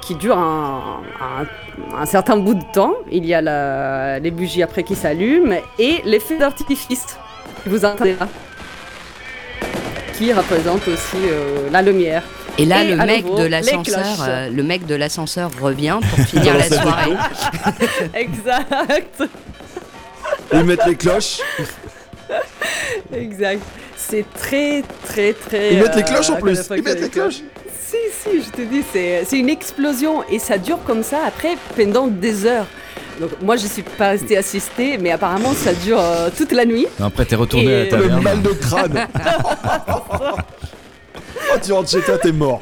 [0.02, 2.94] qui dure un, un- un certain bout de temps.
[3.12, 7.06] Il y a la- les bougies après qui s'allument et les feux d'artifice
[7.64, 8.28] que vous entendez là,
[10.18, 12.24] qui représentent aussi euh, la lumière.
[12.58, 16.26] Et là, Et le mec nouveau, de l'ascenseur, euh, le mec de l'ascenseur revient pour
[16.26, 17.14] finir la soirée.
[18.14, 19.24] exact,
[20.54, 21.40] Ils mettent les cloches.
[23.14, 23.62] exact.
[23.96, 25.74] C'est très, très, très.
[25.76, 26.60] Ils mettent les euh, cloches en plus.
[26.76, 27.42] Ils mettent les cloches.
[27.92, 32.08] Si, si, je te dis, c'est une explosion et ça dure comme ça après pendant
[32.08, 32.66] des heures.
[33.20, 36.88] Donc moi je suis pas restée assistée, mais apparemment ça dure euh, toute la nuit.
[37.02, 39.08] Après, t'es retourné Et- à la Le mal de crâne.
[41.54, 42.62] oh, tu rentres chez toi, t'es mort.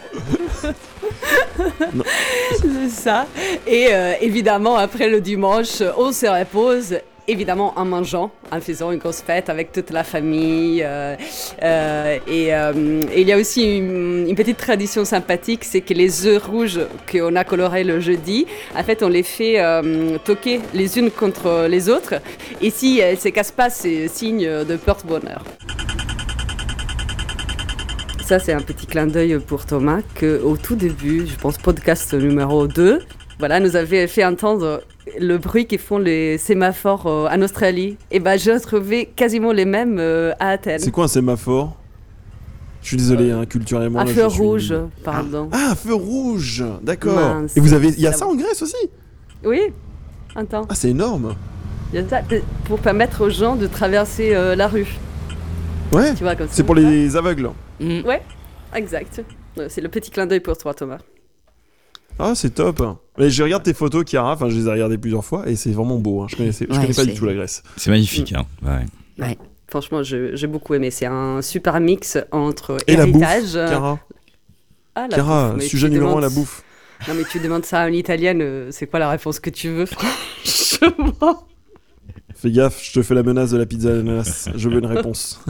[2.60, 3.28] C'est ça.
[3.68, 6.96] Et euh, évidemment après le dimanche, on se repose.
[7.28, 10.82] Évidemment en mangeant, en faisant une grosse fête avec toute la famille.
[10.84, 11.16] euh,
[11.62, 16.26] euh, et, euh, et il y a aussi une, petite tradition sympathique, c'est que les
[16.26, 16.80] œufs rouges
[17.12, 19.62] qu'on a colorés le jeudi, en fait on les fait
[20.24, 22.16] toquer les unes contre les autres.
[22.62, 25.44] Et si elles se cassent pas, c'est signe de porte-bonheur.
[28.26, 32.14] Ça, c'est un petit clin d'œil pour Thomas, que au tout début, je pense podcast
[32.14, 33.02] numéro 2,
[33.40, 34.84] voilà, nous avait fait entendre
[35.20, 37.98] le bruit que font les sémaphores euh, en Australie.
[38.12, 40.80] Et ben, j'ai retrouvé quasiment les mêmes euh, à Athènes.
[40.80, 41.76] C'est quoi un sémaphore?
[42.82, 44.00] Je suis désolé, hein, culturellement.
[44.00, 45.50] Un là, feu je suis- rouge, pardon.
[45.52, 46.64] Ah, un feu rouge.
[46.82, 47.42] D'accord.
[47.56, 48.90] Et vous avez, il y a ça en Grèce aussi?
[49.44, 49.62] Oui,
[50.36, 50.66] attends.
[50.70, 51.36] Ah, c'est énorme.
[51.92, 52.22] Il y a ça
[52.66, 54.88] pour permettre aux gens de traverser euh, la rue.
[55.92, 56.14] Ouais.
[56.14, 56.54] Tu vois, comme ça.
[56.54, 57.50] C'est pour les aveugles.
[57.82, 58.22] Ouais,
[58.76, 59.22] exact.
[59.68, 61.00] C'est le petit clin d'œil pour toi, Thomas.
[62.20, 62.84] Ah, c'est top.
[63.18, 64.34] Mais je regarde tes photos, Chiara.
[64.34, 66.22] Enfin, je les ai regardées plusieurs fois et c'est vraiment beau.
[66.22, 66.28] hein.
[66.30, 67.64] Je connaissais, je Ouais, connais pas du tout la Grèce.
[67.78, 68.34] C'est magnifique.
[68.34, 68.46] Hein.
[68.62, 69.38] Ouais.
[69.68, 70.92] Franchement, je- j'ai beaucoup aimé.
[70.92, 73.52] C'est un super mix entre Et la bouffe, héritage.
[73.70, 74.00] Chiara.
[74.96, 76.64] Ah, la Chiara, bouffe, sujet tu numéro un, la bouffe.
[77.08, 79.70] Non, mais tu demandes ça à une italienne, euh, c'est quoi la réponse que tu
[79.70, 81.46] veux Franchement?
[82.36, 84.50] Fais gaffe, je te fais la menace de la pizza à l'ananas.
[84.56, 85.42] Je veux une réponse.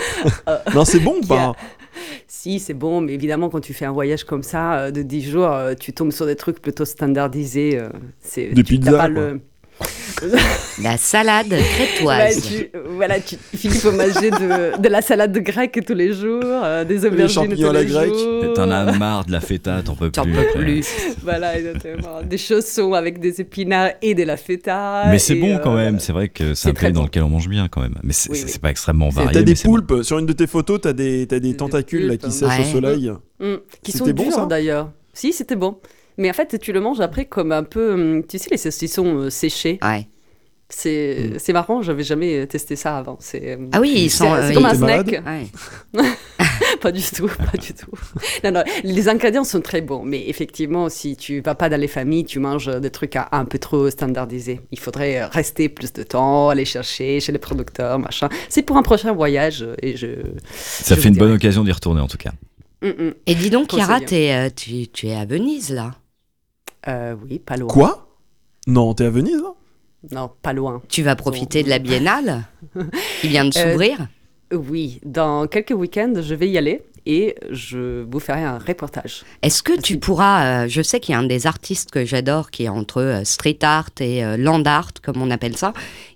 [0.74, 1.52] non, c'est bon ou pas?
[2.42, 5.20] Si, c'est bon, mais évidemment, quand tu fais un voyage comme ça euh, de 10
[5.30, 7.78] jours, euh, tu tombes sur des trucs plutôt standardisés.
[7.78, 9.32] euh, c'est, Des pizzas, pas quoi.
[9.32, 9.40] le-
[10.82, 12.42] La salade crétoise.
[12.46, 16.84] tu, voilà, tu finis pour manger de, de la salade grecque tous les jours, euh,
[16.84, 18.14] des aubergines champignons tous à la les grecque.
[18.14, 18.52] jours.
[18.54, 20.32] T'en as marre de la feta, t'en peux T'en plus.
[20.32, 20.86] peux plus.
[21.22, 22.22] Voilà, exactement.
[22.22, 25.04] Des chaussons avec des épinards et de la feta.
[25.10, 27.28] Mais c'est bon euh, quand même, c'est vrai que c'est un pays dans lequel on
[27.30, 27.94] mange bien quand même.
[28.02, 29.30] Mais c'est Oui, pas extrêmement varié.
[29.32, 29.60] T'as mais des bon.
[29.62, 30.02] poulpes.
[30.02, 32.60] Sur une de tes photos, t'as des, t'as des Des tentacules là, qui sèchent Ouais.
[32.68, 33.10] au soleil.
[33.40, 34.90] Mm, qui sont C'était bon, durs d'ailleurs.
[35.14, 35.76] Si, c'était bon.
[36.20, 39.16] Mais en fait, tu le manges après comme un peu, hum, tu sais, les saucissons
[39.16, 39.78] euh, séchés.
[39.82, 40.06] Ouais.
[40.68, 41.38] C'est Mm.
[41.38, 43.16] c'est marrant, j'avais jamais testé ça avant.
[43.20, 44.34] C'est hum, Ah oui, ils c'est sont.
[44.36, 45.06] c'est euh, comme un snack.
[45.26, 46.02] Ouais.
[46.80, 47.90] pas du tout, pas du tout.
[48.44, 51.88] Non, non, les ingrédients sont très bons, mais effectivement, si tu vas pas dans les
[51.88, 54.60] familles, tu manges des trucs un, un peu trop standardisés.
[54.70, 58.28] Il faudrait euh, rester plus de temps, aller chercher chez les producteurs, machin.
[58.48, 60.06] C'est pour un prochain voyage euh, et je.
[60.54, 62.30] Ça je fait une bonne occasion d'y retourner en tout cas.
[62.82, 63.14] Hum, hum.
[63.26, 65.92] Et dis donc, Chiara, euh, tu es à Venise là.
[66.88, 67.68] Euh, oui, pas loin.
[67.72, 68.08] Quoi?
[68.66, 69.52] Non, t'es à Venise là
[70.12, 70.80] Non, pas loin.
[70.88, 72.44] Tu vas profiter de la biennale?
[73.20, 73.98] Qui vient de Euh, s'ouvrir?
[74.52, 79.22] Oui, dans quelques week-ends, je vais y aller et je vous ferai un reportage.
[79.42, 82.50] Est-ce que tu pourras, euh, je sais qu'il y a un des artistes que j'adore
[82.50, 85.72] qui est entre euh, street art et euh, land art, comme on appelle ça,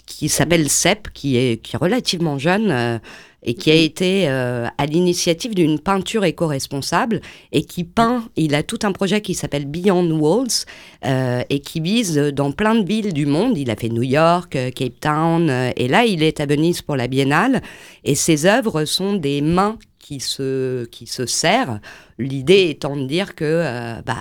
[0.06, 2.98] qui s'appelle Sepp, qui est, qui est relativement jeune euh,
[3.44, 7.20] et qui a été euh, à l'initiative d'une peinture éco-responsable
[7.52, 10.64] et qui peint, il a tout un projet qui s'appelle Beyond Walls
[11.04, 13.58] euh, et qui vise dans plein de villes du monde.
[13.58, 16.96] Il a fait New York, euh, Cape Town et là il est à Venise pour
[16.96, 17.62] la biennale
[18.04, 21.80] et ses œuvres sont des mains qui se, qui se serrent.
[22.18, 24.14] L'idée étant de dire que euh, bah,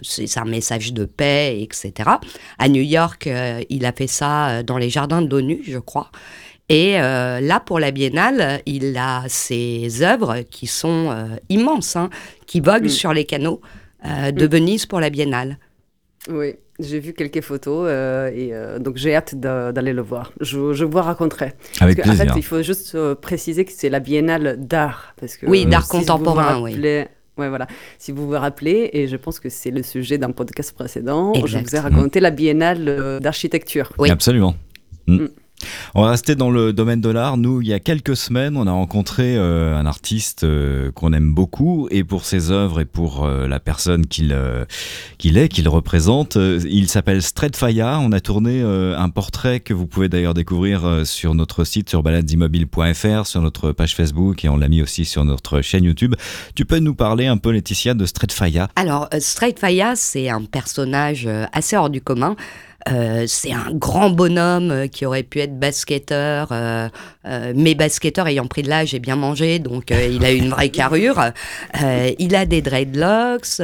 [0.00, 1.92] c'est un message de paix, etc.
[2.58, 6.10] À New York, euh, il a fait ça dans les jardins de l'ONU, je crois.
[6.68, 12.10] Et euh, là, pour la biennale, il a ses œuvres qui sont euh, immenses, hein,
[12.46, 12.88] qui voguent Mm.
[12.88, 13.60] sur les canaux
[14.04, 15.58] euh, de Venise pour la biennale.
[16.28, 20.32] Oui, j'ai vu quelques photos euh, et euh, donc j'ai hâte d'a- d'aller le voir.
[20.40, 21.52] Je, je vous raconterai.
[21.80, 22.34] Avec Parce que, en plaisir.
[22.34, 25.14] fait, il faut juste euh, préciser que c'est la biennale d'art.
[25.20, 26.72] Parce que, Oui, d'art si vous vous contemporain, oui.
[26.72, 27.06] rappelez-
[27.38, 27.66] Ouais, voilà.
[27.98, 31.58] Si vous vous rappelez, et je pense que c'est le sujet d'un podcast précédent, je
[31.58, 33.92] vous ai raconté la biennale euh, d'architecture.
[33.98, 34.10] Oui.
[34.10, 34.54] Absolument.
[35.94, 37.36] On va rester dans le domaine de l'art.
[37.36, 41.32] Nous, il y a quelques semaines, on a rencontré euh, un artiste euh, qu'on aime
[41.32, 46.36] beaucoup et pour ses œuvres et pour euh, la personne qu'il est, qu'il représente.
[46.36, 47.98] il s'appelle Stred Faya.
[48.00, 53.26] On a tourné un portrait que vous pouvez d'ailleurs découvrir sur notre site sur baladesimmobiles.fr,
[53.26, 56.14] sur notre page Facebook et on l'a mis aussi sur notre chaîne YouTube.
[56.54, 58.68] Tu peux nous parler un peu, Laetitia, de Stred Faya?
[58.76, 62.36] Alors, Straight Faya, c'est un personnage assez hors du commun.
[62.88, 66.88] Euh, c'est un grand bonhomme euh, qui aurait pu être basketteur, euh,
[67.26, 70.50] euh, mais basketteur ayant pris de l'âge et bien mangé, donc euh, il a une
[70.50, 71.20] vraie carrure.
[72.18, 73.60] Il a des dreadlocks,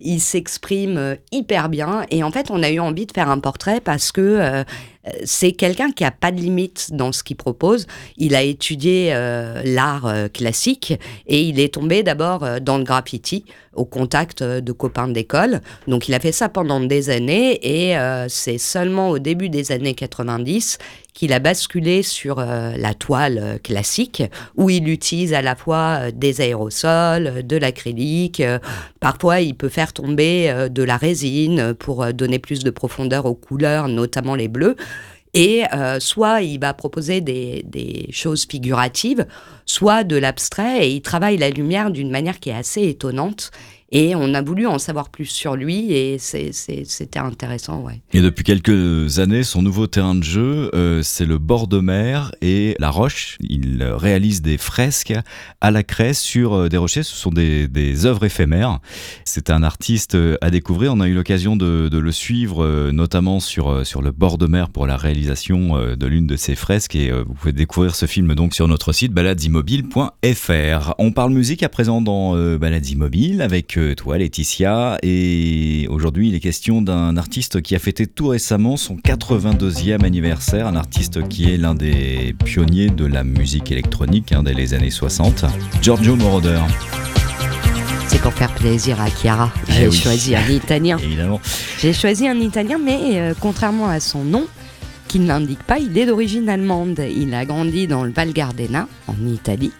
[0.00, 3.80] il s'exprime hyper bien, et en fait, on a eu envie de faire un portrait
[3.80, 4.64] parce que
[5.24, 7.86] c'est quelqu'un qui a pas de limite dans ce qu'il propose.
[8.16, 10.94] Il a étudié euh, l'art euh, classique
[11.26, 13.44] et il est tombé d'abord euh, dans le graffiti
[13.78, 15.60] au contact euh, de copains d'école.
[15.86, 19.72] Donc il a fait ça pendant des années et euh, c'est seulement au début des
[19.72, 20.78] années 90
[21.18, 24.22] qu'il a basculé sur euh, la toile euh, classique
[24.56, 28.40] où il utilise à la fois euh, des aérosols, de l'acrylique,
[29.00, 33.88] parfois il peut faire tomber de la résine pour donner plus de profondeur aux couleurs,
[33.88, 34.76] notamment les bleus.
[35.34, 35.64] Et
[35.98, 39.26] soit il va proposer des, des choses figuratives,
[39.66, 43.50] soit de l'abstrait, et il travaille la lumière d'une manière qui est assez étonnante.
[43.90, 47.86] Et on a voulu en savoir plus sur lui, et c'était intéressant.
[48.12, 52.32] Et depuis quelques années, son nouveau terrain de jeu, euh, c'est le bord de mer
[52.42, 53.38] et la roche.
[53.40, 55.14] Il réalise des fresques
[55.62, 57.02] à la craie sur euh, des rochers.
[57.02, 57.66] Ce sont des,
[58.04, 58.80] œuvres éphémères.
[59.24, 60.92] C'est un artiste euh, à découvrir.
[60.92, 64.68] On a eu l'occasion de, de le suivre, notamment sur, sur le bord de mer
[64.68, 66.94] pour la réalisation de l'une de ses fresques.
[66.94, 70.94] Et vous pouvez découvrir ce film donc sur notre site baladesimmobiles.fr.
[70.98, 74.98] On parle musique à présent dans Balades Immobiles avec toi, Laetitia.
[75.02, 80.66] Et aujourd'hui, il est question d'un artiste qui a fêté tout récemment son 82e anniversaire.
[80.66, 84.90] Un artiste qui est l'un des pionniers de la musique électronique hein, dès les années
[84.90, 85.44] 60.
[85.82, 86.60] Giorgio Moroder.
[88.08, 89.52] C'est pour faire plaisir à Chiara.
[89.68, 89.96] Eh J'ai oui.
[89.96, 90.98] choisi un italien.
[91.02, 91.40] Évidemment.
[91.78, 94.46] J'ai choisi un italien, mais euh, contrairement à son nom,
[95.08, 97.00] qui ne l'indique pas, il est d'origine allemande.
[97.14, 99.72] Il a grandi dans le Val Gardena, en Italie.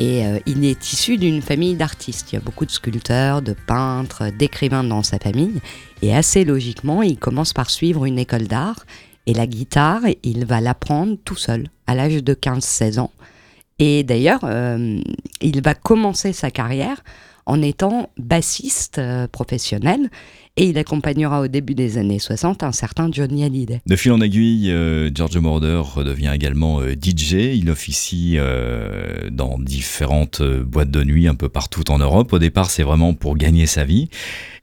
[0.00, 2.32] Et euh, il est issu d'une famille d'artistes.
[2.32, 5.60] Il y a beaucoup de sculpteurs, de peintres, d'écrivains dans sa famille.
[6.02, 8.84] Et assez logiquement, il commence par suivre une école d'art.
[9.26, 13.12] Et la guitare, il va l'apprendre tout seul, à l'âge de 15-16 ans.
[13.78, 15.00] Et d'ailleurs, euh,
[15.40, 17.02] il va commencer sa carrière
[17.46, 20.10] en étant bassiste euh, professionnel
[20.56, 23.80] et il accompagnera au début des années 60 un certain Johnny Hallyday.
[23.86, 27.56] De fil en aiguille, euh, Giorgio Moroder redevient également euh, DJ.
[27.56, 32.32] Il officie euh, dans différentes euh, boîtes de nuit un peu partout en Europe.
[32.32, 34.08] Au départ, c'est vraiment pour gagner sa vie.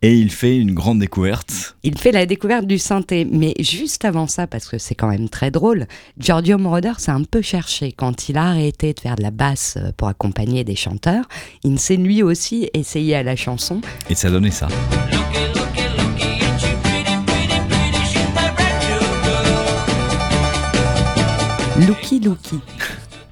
[0.02, 1.76] Et il fait une grande découverte.
[1.84, 5.30] Il fait la découverte du synthé, mais juste avant ça, parce que c'est quand même
[5.30, 7.92] très drôle, Giorgio Moroder s'est un peu cherché.
[7.92, 11.26] Quand il a arrêté de faire de la basse pour accompagner des chanteurs,
[11.64, 13.82] il s'est lui aussi essayé à la chanson.
[14.10, 14.70] Et ça donnait ça.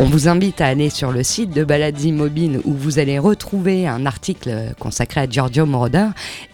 [0.01, 3.85] On vous invite à aller sur le site de Balades Immobiles où vous allez retrouver
[3.85, 6.07] un article consacré à Giorgio Moroder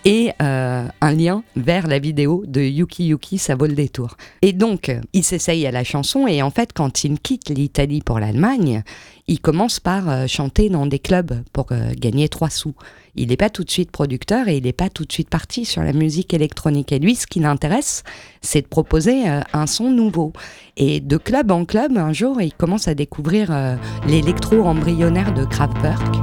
[0.05, 4.17] et euh, un lien vers la vidéo de Yuki Yuki, ça vaut le détour.
[4.41, 8.19] Et donc, il s'essaye à la chanson et en fait, quand il quitte l'Italie pour
[8.19, 8.81] l'Allemagne,
[9.27, 12.73] il commence par euh, chanter dans des clubs pour euh, gagner trois sous.
[13.17, 15.63] Il n'est pas tout de suite producteur et il n'est pas tout de suite parti
[15.63, 16.91] sur la musique électronique.
[16.91, 18.03] Et lui, ce qui l'intéresse,
[18.41, 20.33] c'est de proposer euh, un son nouveau.
[20.75, 25.45] Et de club en club, un jour, il commence à découvrir euh, l'électro embryonnaire de
[25.45, 26.13] Kraftwerk.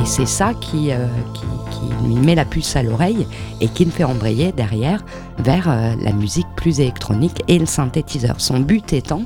[0.00, 1.42] Et c'est ça qui, euh, qui,
[1.78, 3.26] qui lui met la puce à l'oreille
[3.60, 5.04] et qui le fait embrayer derrière
[5.40, 8.40] vers la musique plus électronique et le synthétiseur.
[8.40, 9.24] Son but étant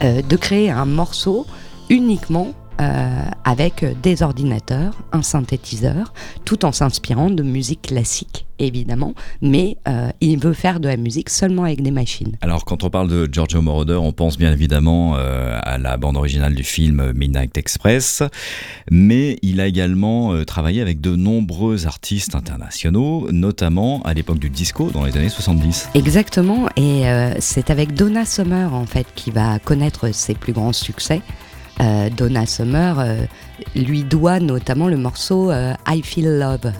[0.00, 1.46] de créer un morceau
[1.90, 6.12] uniquement euh, avec des ordinateurs, un synthétiseur,
[6.44, 11.30] tout en s'inspirant de musique classique, évidemment, mais euh, il veut faire de la musique
[11.30, 12.36] seulement avec des machines.
[12.40, 16.16] Alors, quand on parle de Giorgio Moroder, on pense bien évidemment euh, à la bande
[16.16, 18.22] originale du film Midnight Express,
[18.90, 24.50] mais il a également euh, travaillé avec de nombreux artistes internationaux, notamment à l'époque du
[24.50, 25.90] disco dans les années 70.
[25.94, 27.04] Exactement, et
[27.40, 31.20] c'est avec Donna Summer en fait qui va connaître ses plus grands succès.
[31.80, 33.24] Euh, Donna Summer euh,
[33.74, 36.72] lui doit notamment le morceau euh, I Feel Love.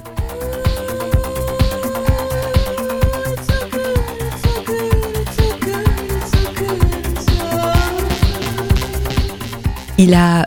[9.97, 10.45] Il a,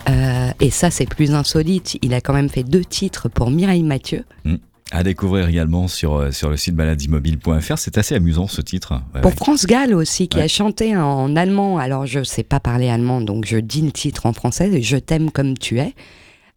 [0.59, 4.23] et ça c'est plus insolite, il a quand même fait deux titres pour Mireille Mathieu.
[4.43, 4.55] Mm.
[4.91, 7.77] À découvrir également sur, euh, sur le site baladimobile.fr.
[7.77, 8.93] C'est assez amusant ce titre.
[9.13, 9.35] Ouais, Pour ouais.
[9.37, 10.43] France Gall aussi, qui Ouais.
[10.43, 11.77] a chanté en allemand.
[11.77, 15.29] Alors, je sais pas parler allemand, donc je dis le titre en français, Je t'aime
[15.31, 15.93] comme tu es.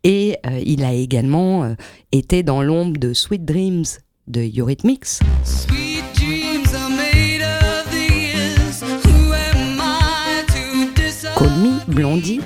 [0.05, 1.75] Et euh, il a également euh,
[2.13, 3.85] été dans l'ombre de Sweet Dreams
[4.29, 5.05] de Eurythmics.
[5.45, 8.83] Sweet dreams are made of these.
[8.83, 11.35] Who am I to decide?
[11.37, 12.41] Call Me, Blondie.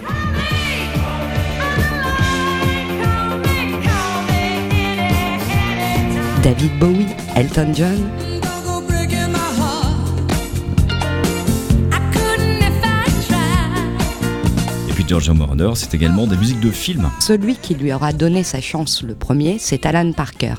[6.45, 7.99] David Bowie, Elton John.
[14.89, 17.11] Et puis Giorgio Moroder, c'est également des musiques de films.
[17.21, 20.55] Celui qui lui aura donné sa chance le premier, c'est Alan Parker.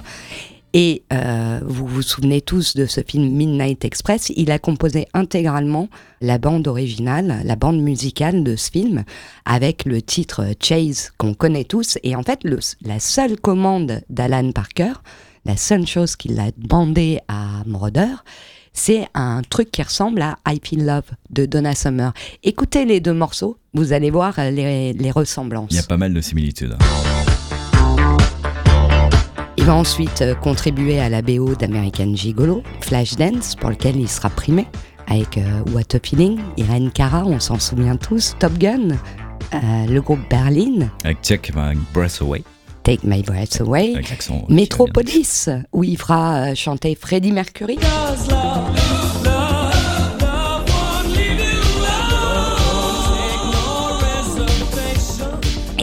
[0.73, 5.87] Et euh, vous vous souvenez tous de ce film Midnight Express, il a composé intégralement
[6.19, 9.05] la bande originale, la bande musicale de ce film,
[9.45, 11.97] avec le titre Chase qu'on connaît tous.
[12.03, 14.91] Et en fait, le- la seule commande d'Alan Parker,
[15.45, 18.13] la seule chose qu'il a demandé à Moroder,
[18.73, 22.13] c'est un truc qui ressemble à I Feel Love de Donna Summer.
[22.43, 25.69] Écoutez les deux morceaux, vous allez voir les, les ressemblances.
[25.71, 26.75] Il y a pas mal de similitudes.
[29.57, 34.29] Il va ensuite euh, contribuer à la BO d'American Gigolo, Flashdance, pour lequel il sera
[34.29, 34.67] primé,
[35.07, 38.89] avec euh, What a Feeling, Irene Cara, on s'en souvient tous, Top Gun,
[39.53, 42.43] euh, le groupe Berlin, Avec Check My Breath Away,
[42.85, 43.95] Take My Breath Away.
[44.47, 47.79] Metropolis, où il fera euh, chanter Freddie Mercury.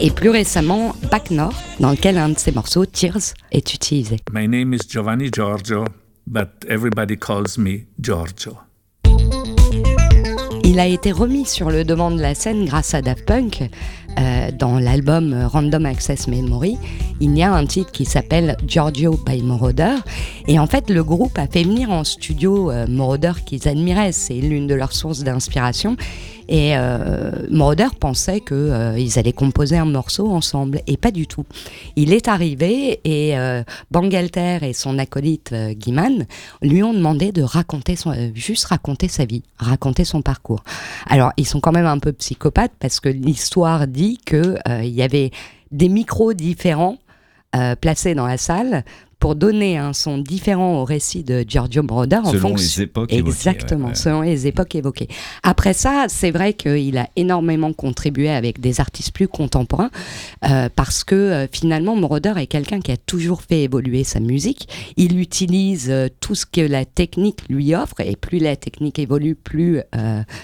[0.01, 4.21] Et plus récemment, Back North, dans lequel un de ses morceaux, Tears, est utilisé.
[4.31, 5.83] My name is Giovanni Giorgio,
[6.25, 8.59] but everybody calls me Giorgio.
[10.65, 13.69] Il a été remis sur le devant de la scène grâce à Daft Punk.
[14.19, 16.77] Euh, dans l'album Random Access Memory,
[17.19, 19.95] il y a un titre qui s'appelle Giorgio by Moroder.
[20.47, 24.11] Et en fait, le groupe a fait venir en studio euh, Moroder qu'ils admiraient.
[24.11, 25.95] C'est l'une de leurs sources d'inspiration.
[26.47, 30.81] Et euh, Moroder pensait qu'ils allaient composer un morceau ensemble.
[30.87, 31.45] Et pas du tout.
[31.95, 36.25] Il est arrivé et euh, Bangalter et son acolyte euh, Guiman
[36.61, 40.63] lui ont demandé de raconter euh, juste raconter sa vie, raconter son parcours.
[41.07, 44.93] Alors, ils sont quand même un peu psychopathes parce que l'histoire dit que euh, il
[44.93, 45.31] y avait
[45.71, 46.97] des micros différents
[47.55, 48.83] euh, placés dans la salle
[49.23, 53.13] pour donner un son différent au récit de Giorgio Moroder en Selon fonction les époques
[53.13, 53.95] évoquées, exactement ouais, ouais.
[53.95, 55.07] selon les époques évoquées.
[55.43, 59.91] Après ça, c'est vrai qu'il a énormément contribué avec des artistes plus contemporains
[60.43, 64.67] euh, parce que euh, finalement Moroder est quelqu'un qui a toujours fait évoluer sa musique.
[64.97, 69.35] Il utilise euh, tout ce que la technique lui offre et plus la technique évolue,
[69.35, 69.79] plus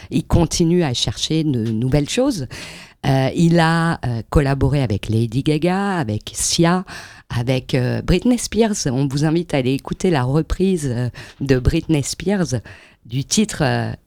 [0.10, 2.48] il continue à chercher de nouvelles choses.
[3.06, 6.84] Euh, il a euh, collaboré avec Lady Gaga, avec Sia,
[7.30, 8.88] avec euh, Britney Spears.
[8.88, 10.94] On vous invite à aller écouter la reprise
[11.40, 12.56] de Britney Spears
[13.06, 13.64] du titre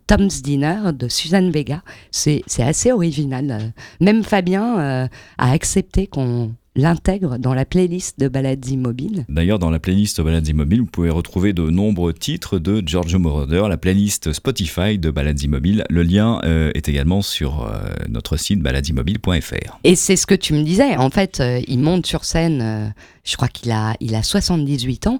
[0.06, 1.82] Tom's Dinner de Suzanne Vega.
[2.10, 3.72] C'est assez original.
[4.00, 9.26] Même Fabien a accepté qu'on l'intègre dans la playlist de Balades Immobiles.
[9.28, 13.64] D'ailleurs, dans la playlist Balades Immobiles, vous pouvez retrouver de nombreux titres de Giorgio Moroder,
[13.68, 15.84] la playlist Spotify de Balades Immobiles.
[15.90, 19.78] Le lien euh, est également sur euh, notre site baladesimmobile.fr.
[19.84, 20.96] Et c'est ce que tu me disais.
[20.96, 22.94] En fait, euh, il monte sur scène,
[23.24, 25.18] je crois qu'il a, il a 78 ans,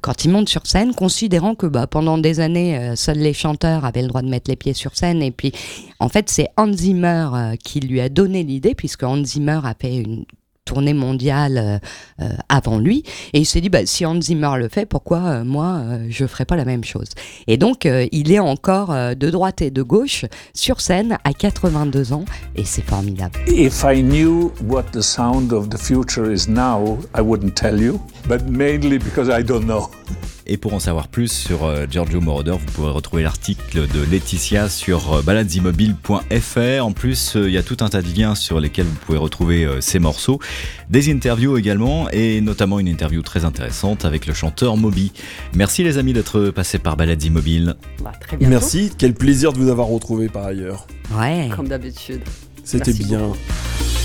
[0.00, 4.02] quand il monte sur scène, considérant que bah, pendant des années, seuls les chanteurs avaient
[4.02, 5.22] le droit de mettre les pieds sur scène.
[5.22, 5.52] Et puis,
[6.00, 9.96] en fait, c'est Hans Zimmer qui lui a donné l'idée, puisque Hans Zimmer a fait
[9.96, 10.24] une
[10.68, 13.02] tournée mondiale euh, euh, avant lui.
[13.32, 16.44] Et il s'est dit bah, si Hans Zimmer le fait pourquoi euh, moi je ferais
[16.44, 17.08] pas la même chose?
[17.46, 22.24] Et donc il est encore de droite et de gauche sur scène à 82 ans.
[22.54, 23.38] Et c'est formidable.
[23.46, 28.00] If I knew what the sound of the future is now, I wouldn't tell you,
[28.28, 29.88] but mainly because I don't know.
[30.50, 34.70] Et pour en savoir plus sur euh, Giorgio Moroder, vous pourrez retrouver l'article de Laetitia
[34.70, 36.82] sur euh, baladesimmobiles.fr.
[36.82, 39.18] En plus, euh, il y a tout un tas de liens sur lesquels vous pouvez
[39.18, 40.40] retrouver euh, ces morceaux,
[40.88, 45.12] des interviews également, et notamment une interview très intéressante avec le chanteur Moby.
[45.54, 47.74] Merci les amis d'être passés par Balades Immobiles.
[48.02, 48.38] Bah, très.
[48.38, 50.86] Merci, quel plaisir de vous avoir retrouvé par ailleurs.
[51.14, 52.22] ouais Comme d'habitude.
[52.64, 53.32] C'était bien.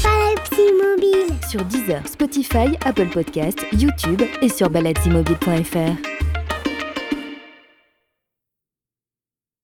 [0.03, 1.33] Balades Immobiles.
[1.49, 6.32] Sur Deezer, Spotify, Apple Podcast, YouTube et sur baladesimmobile.fr.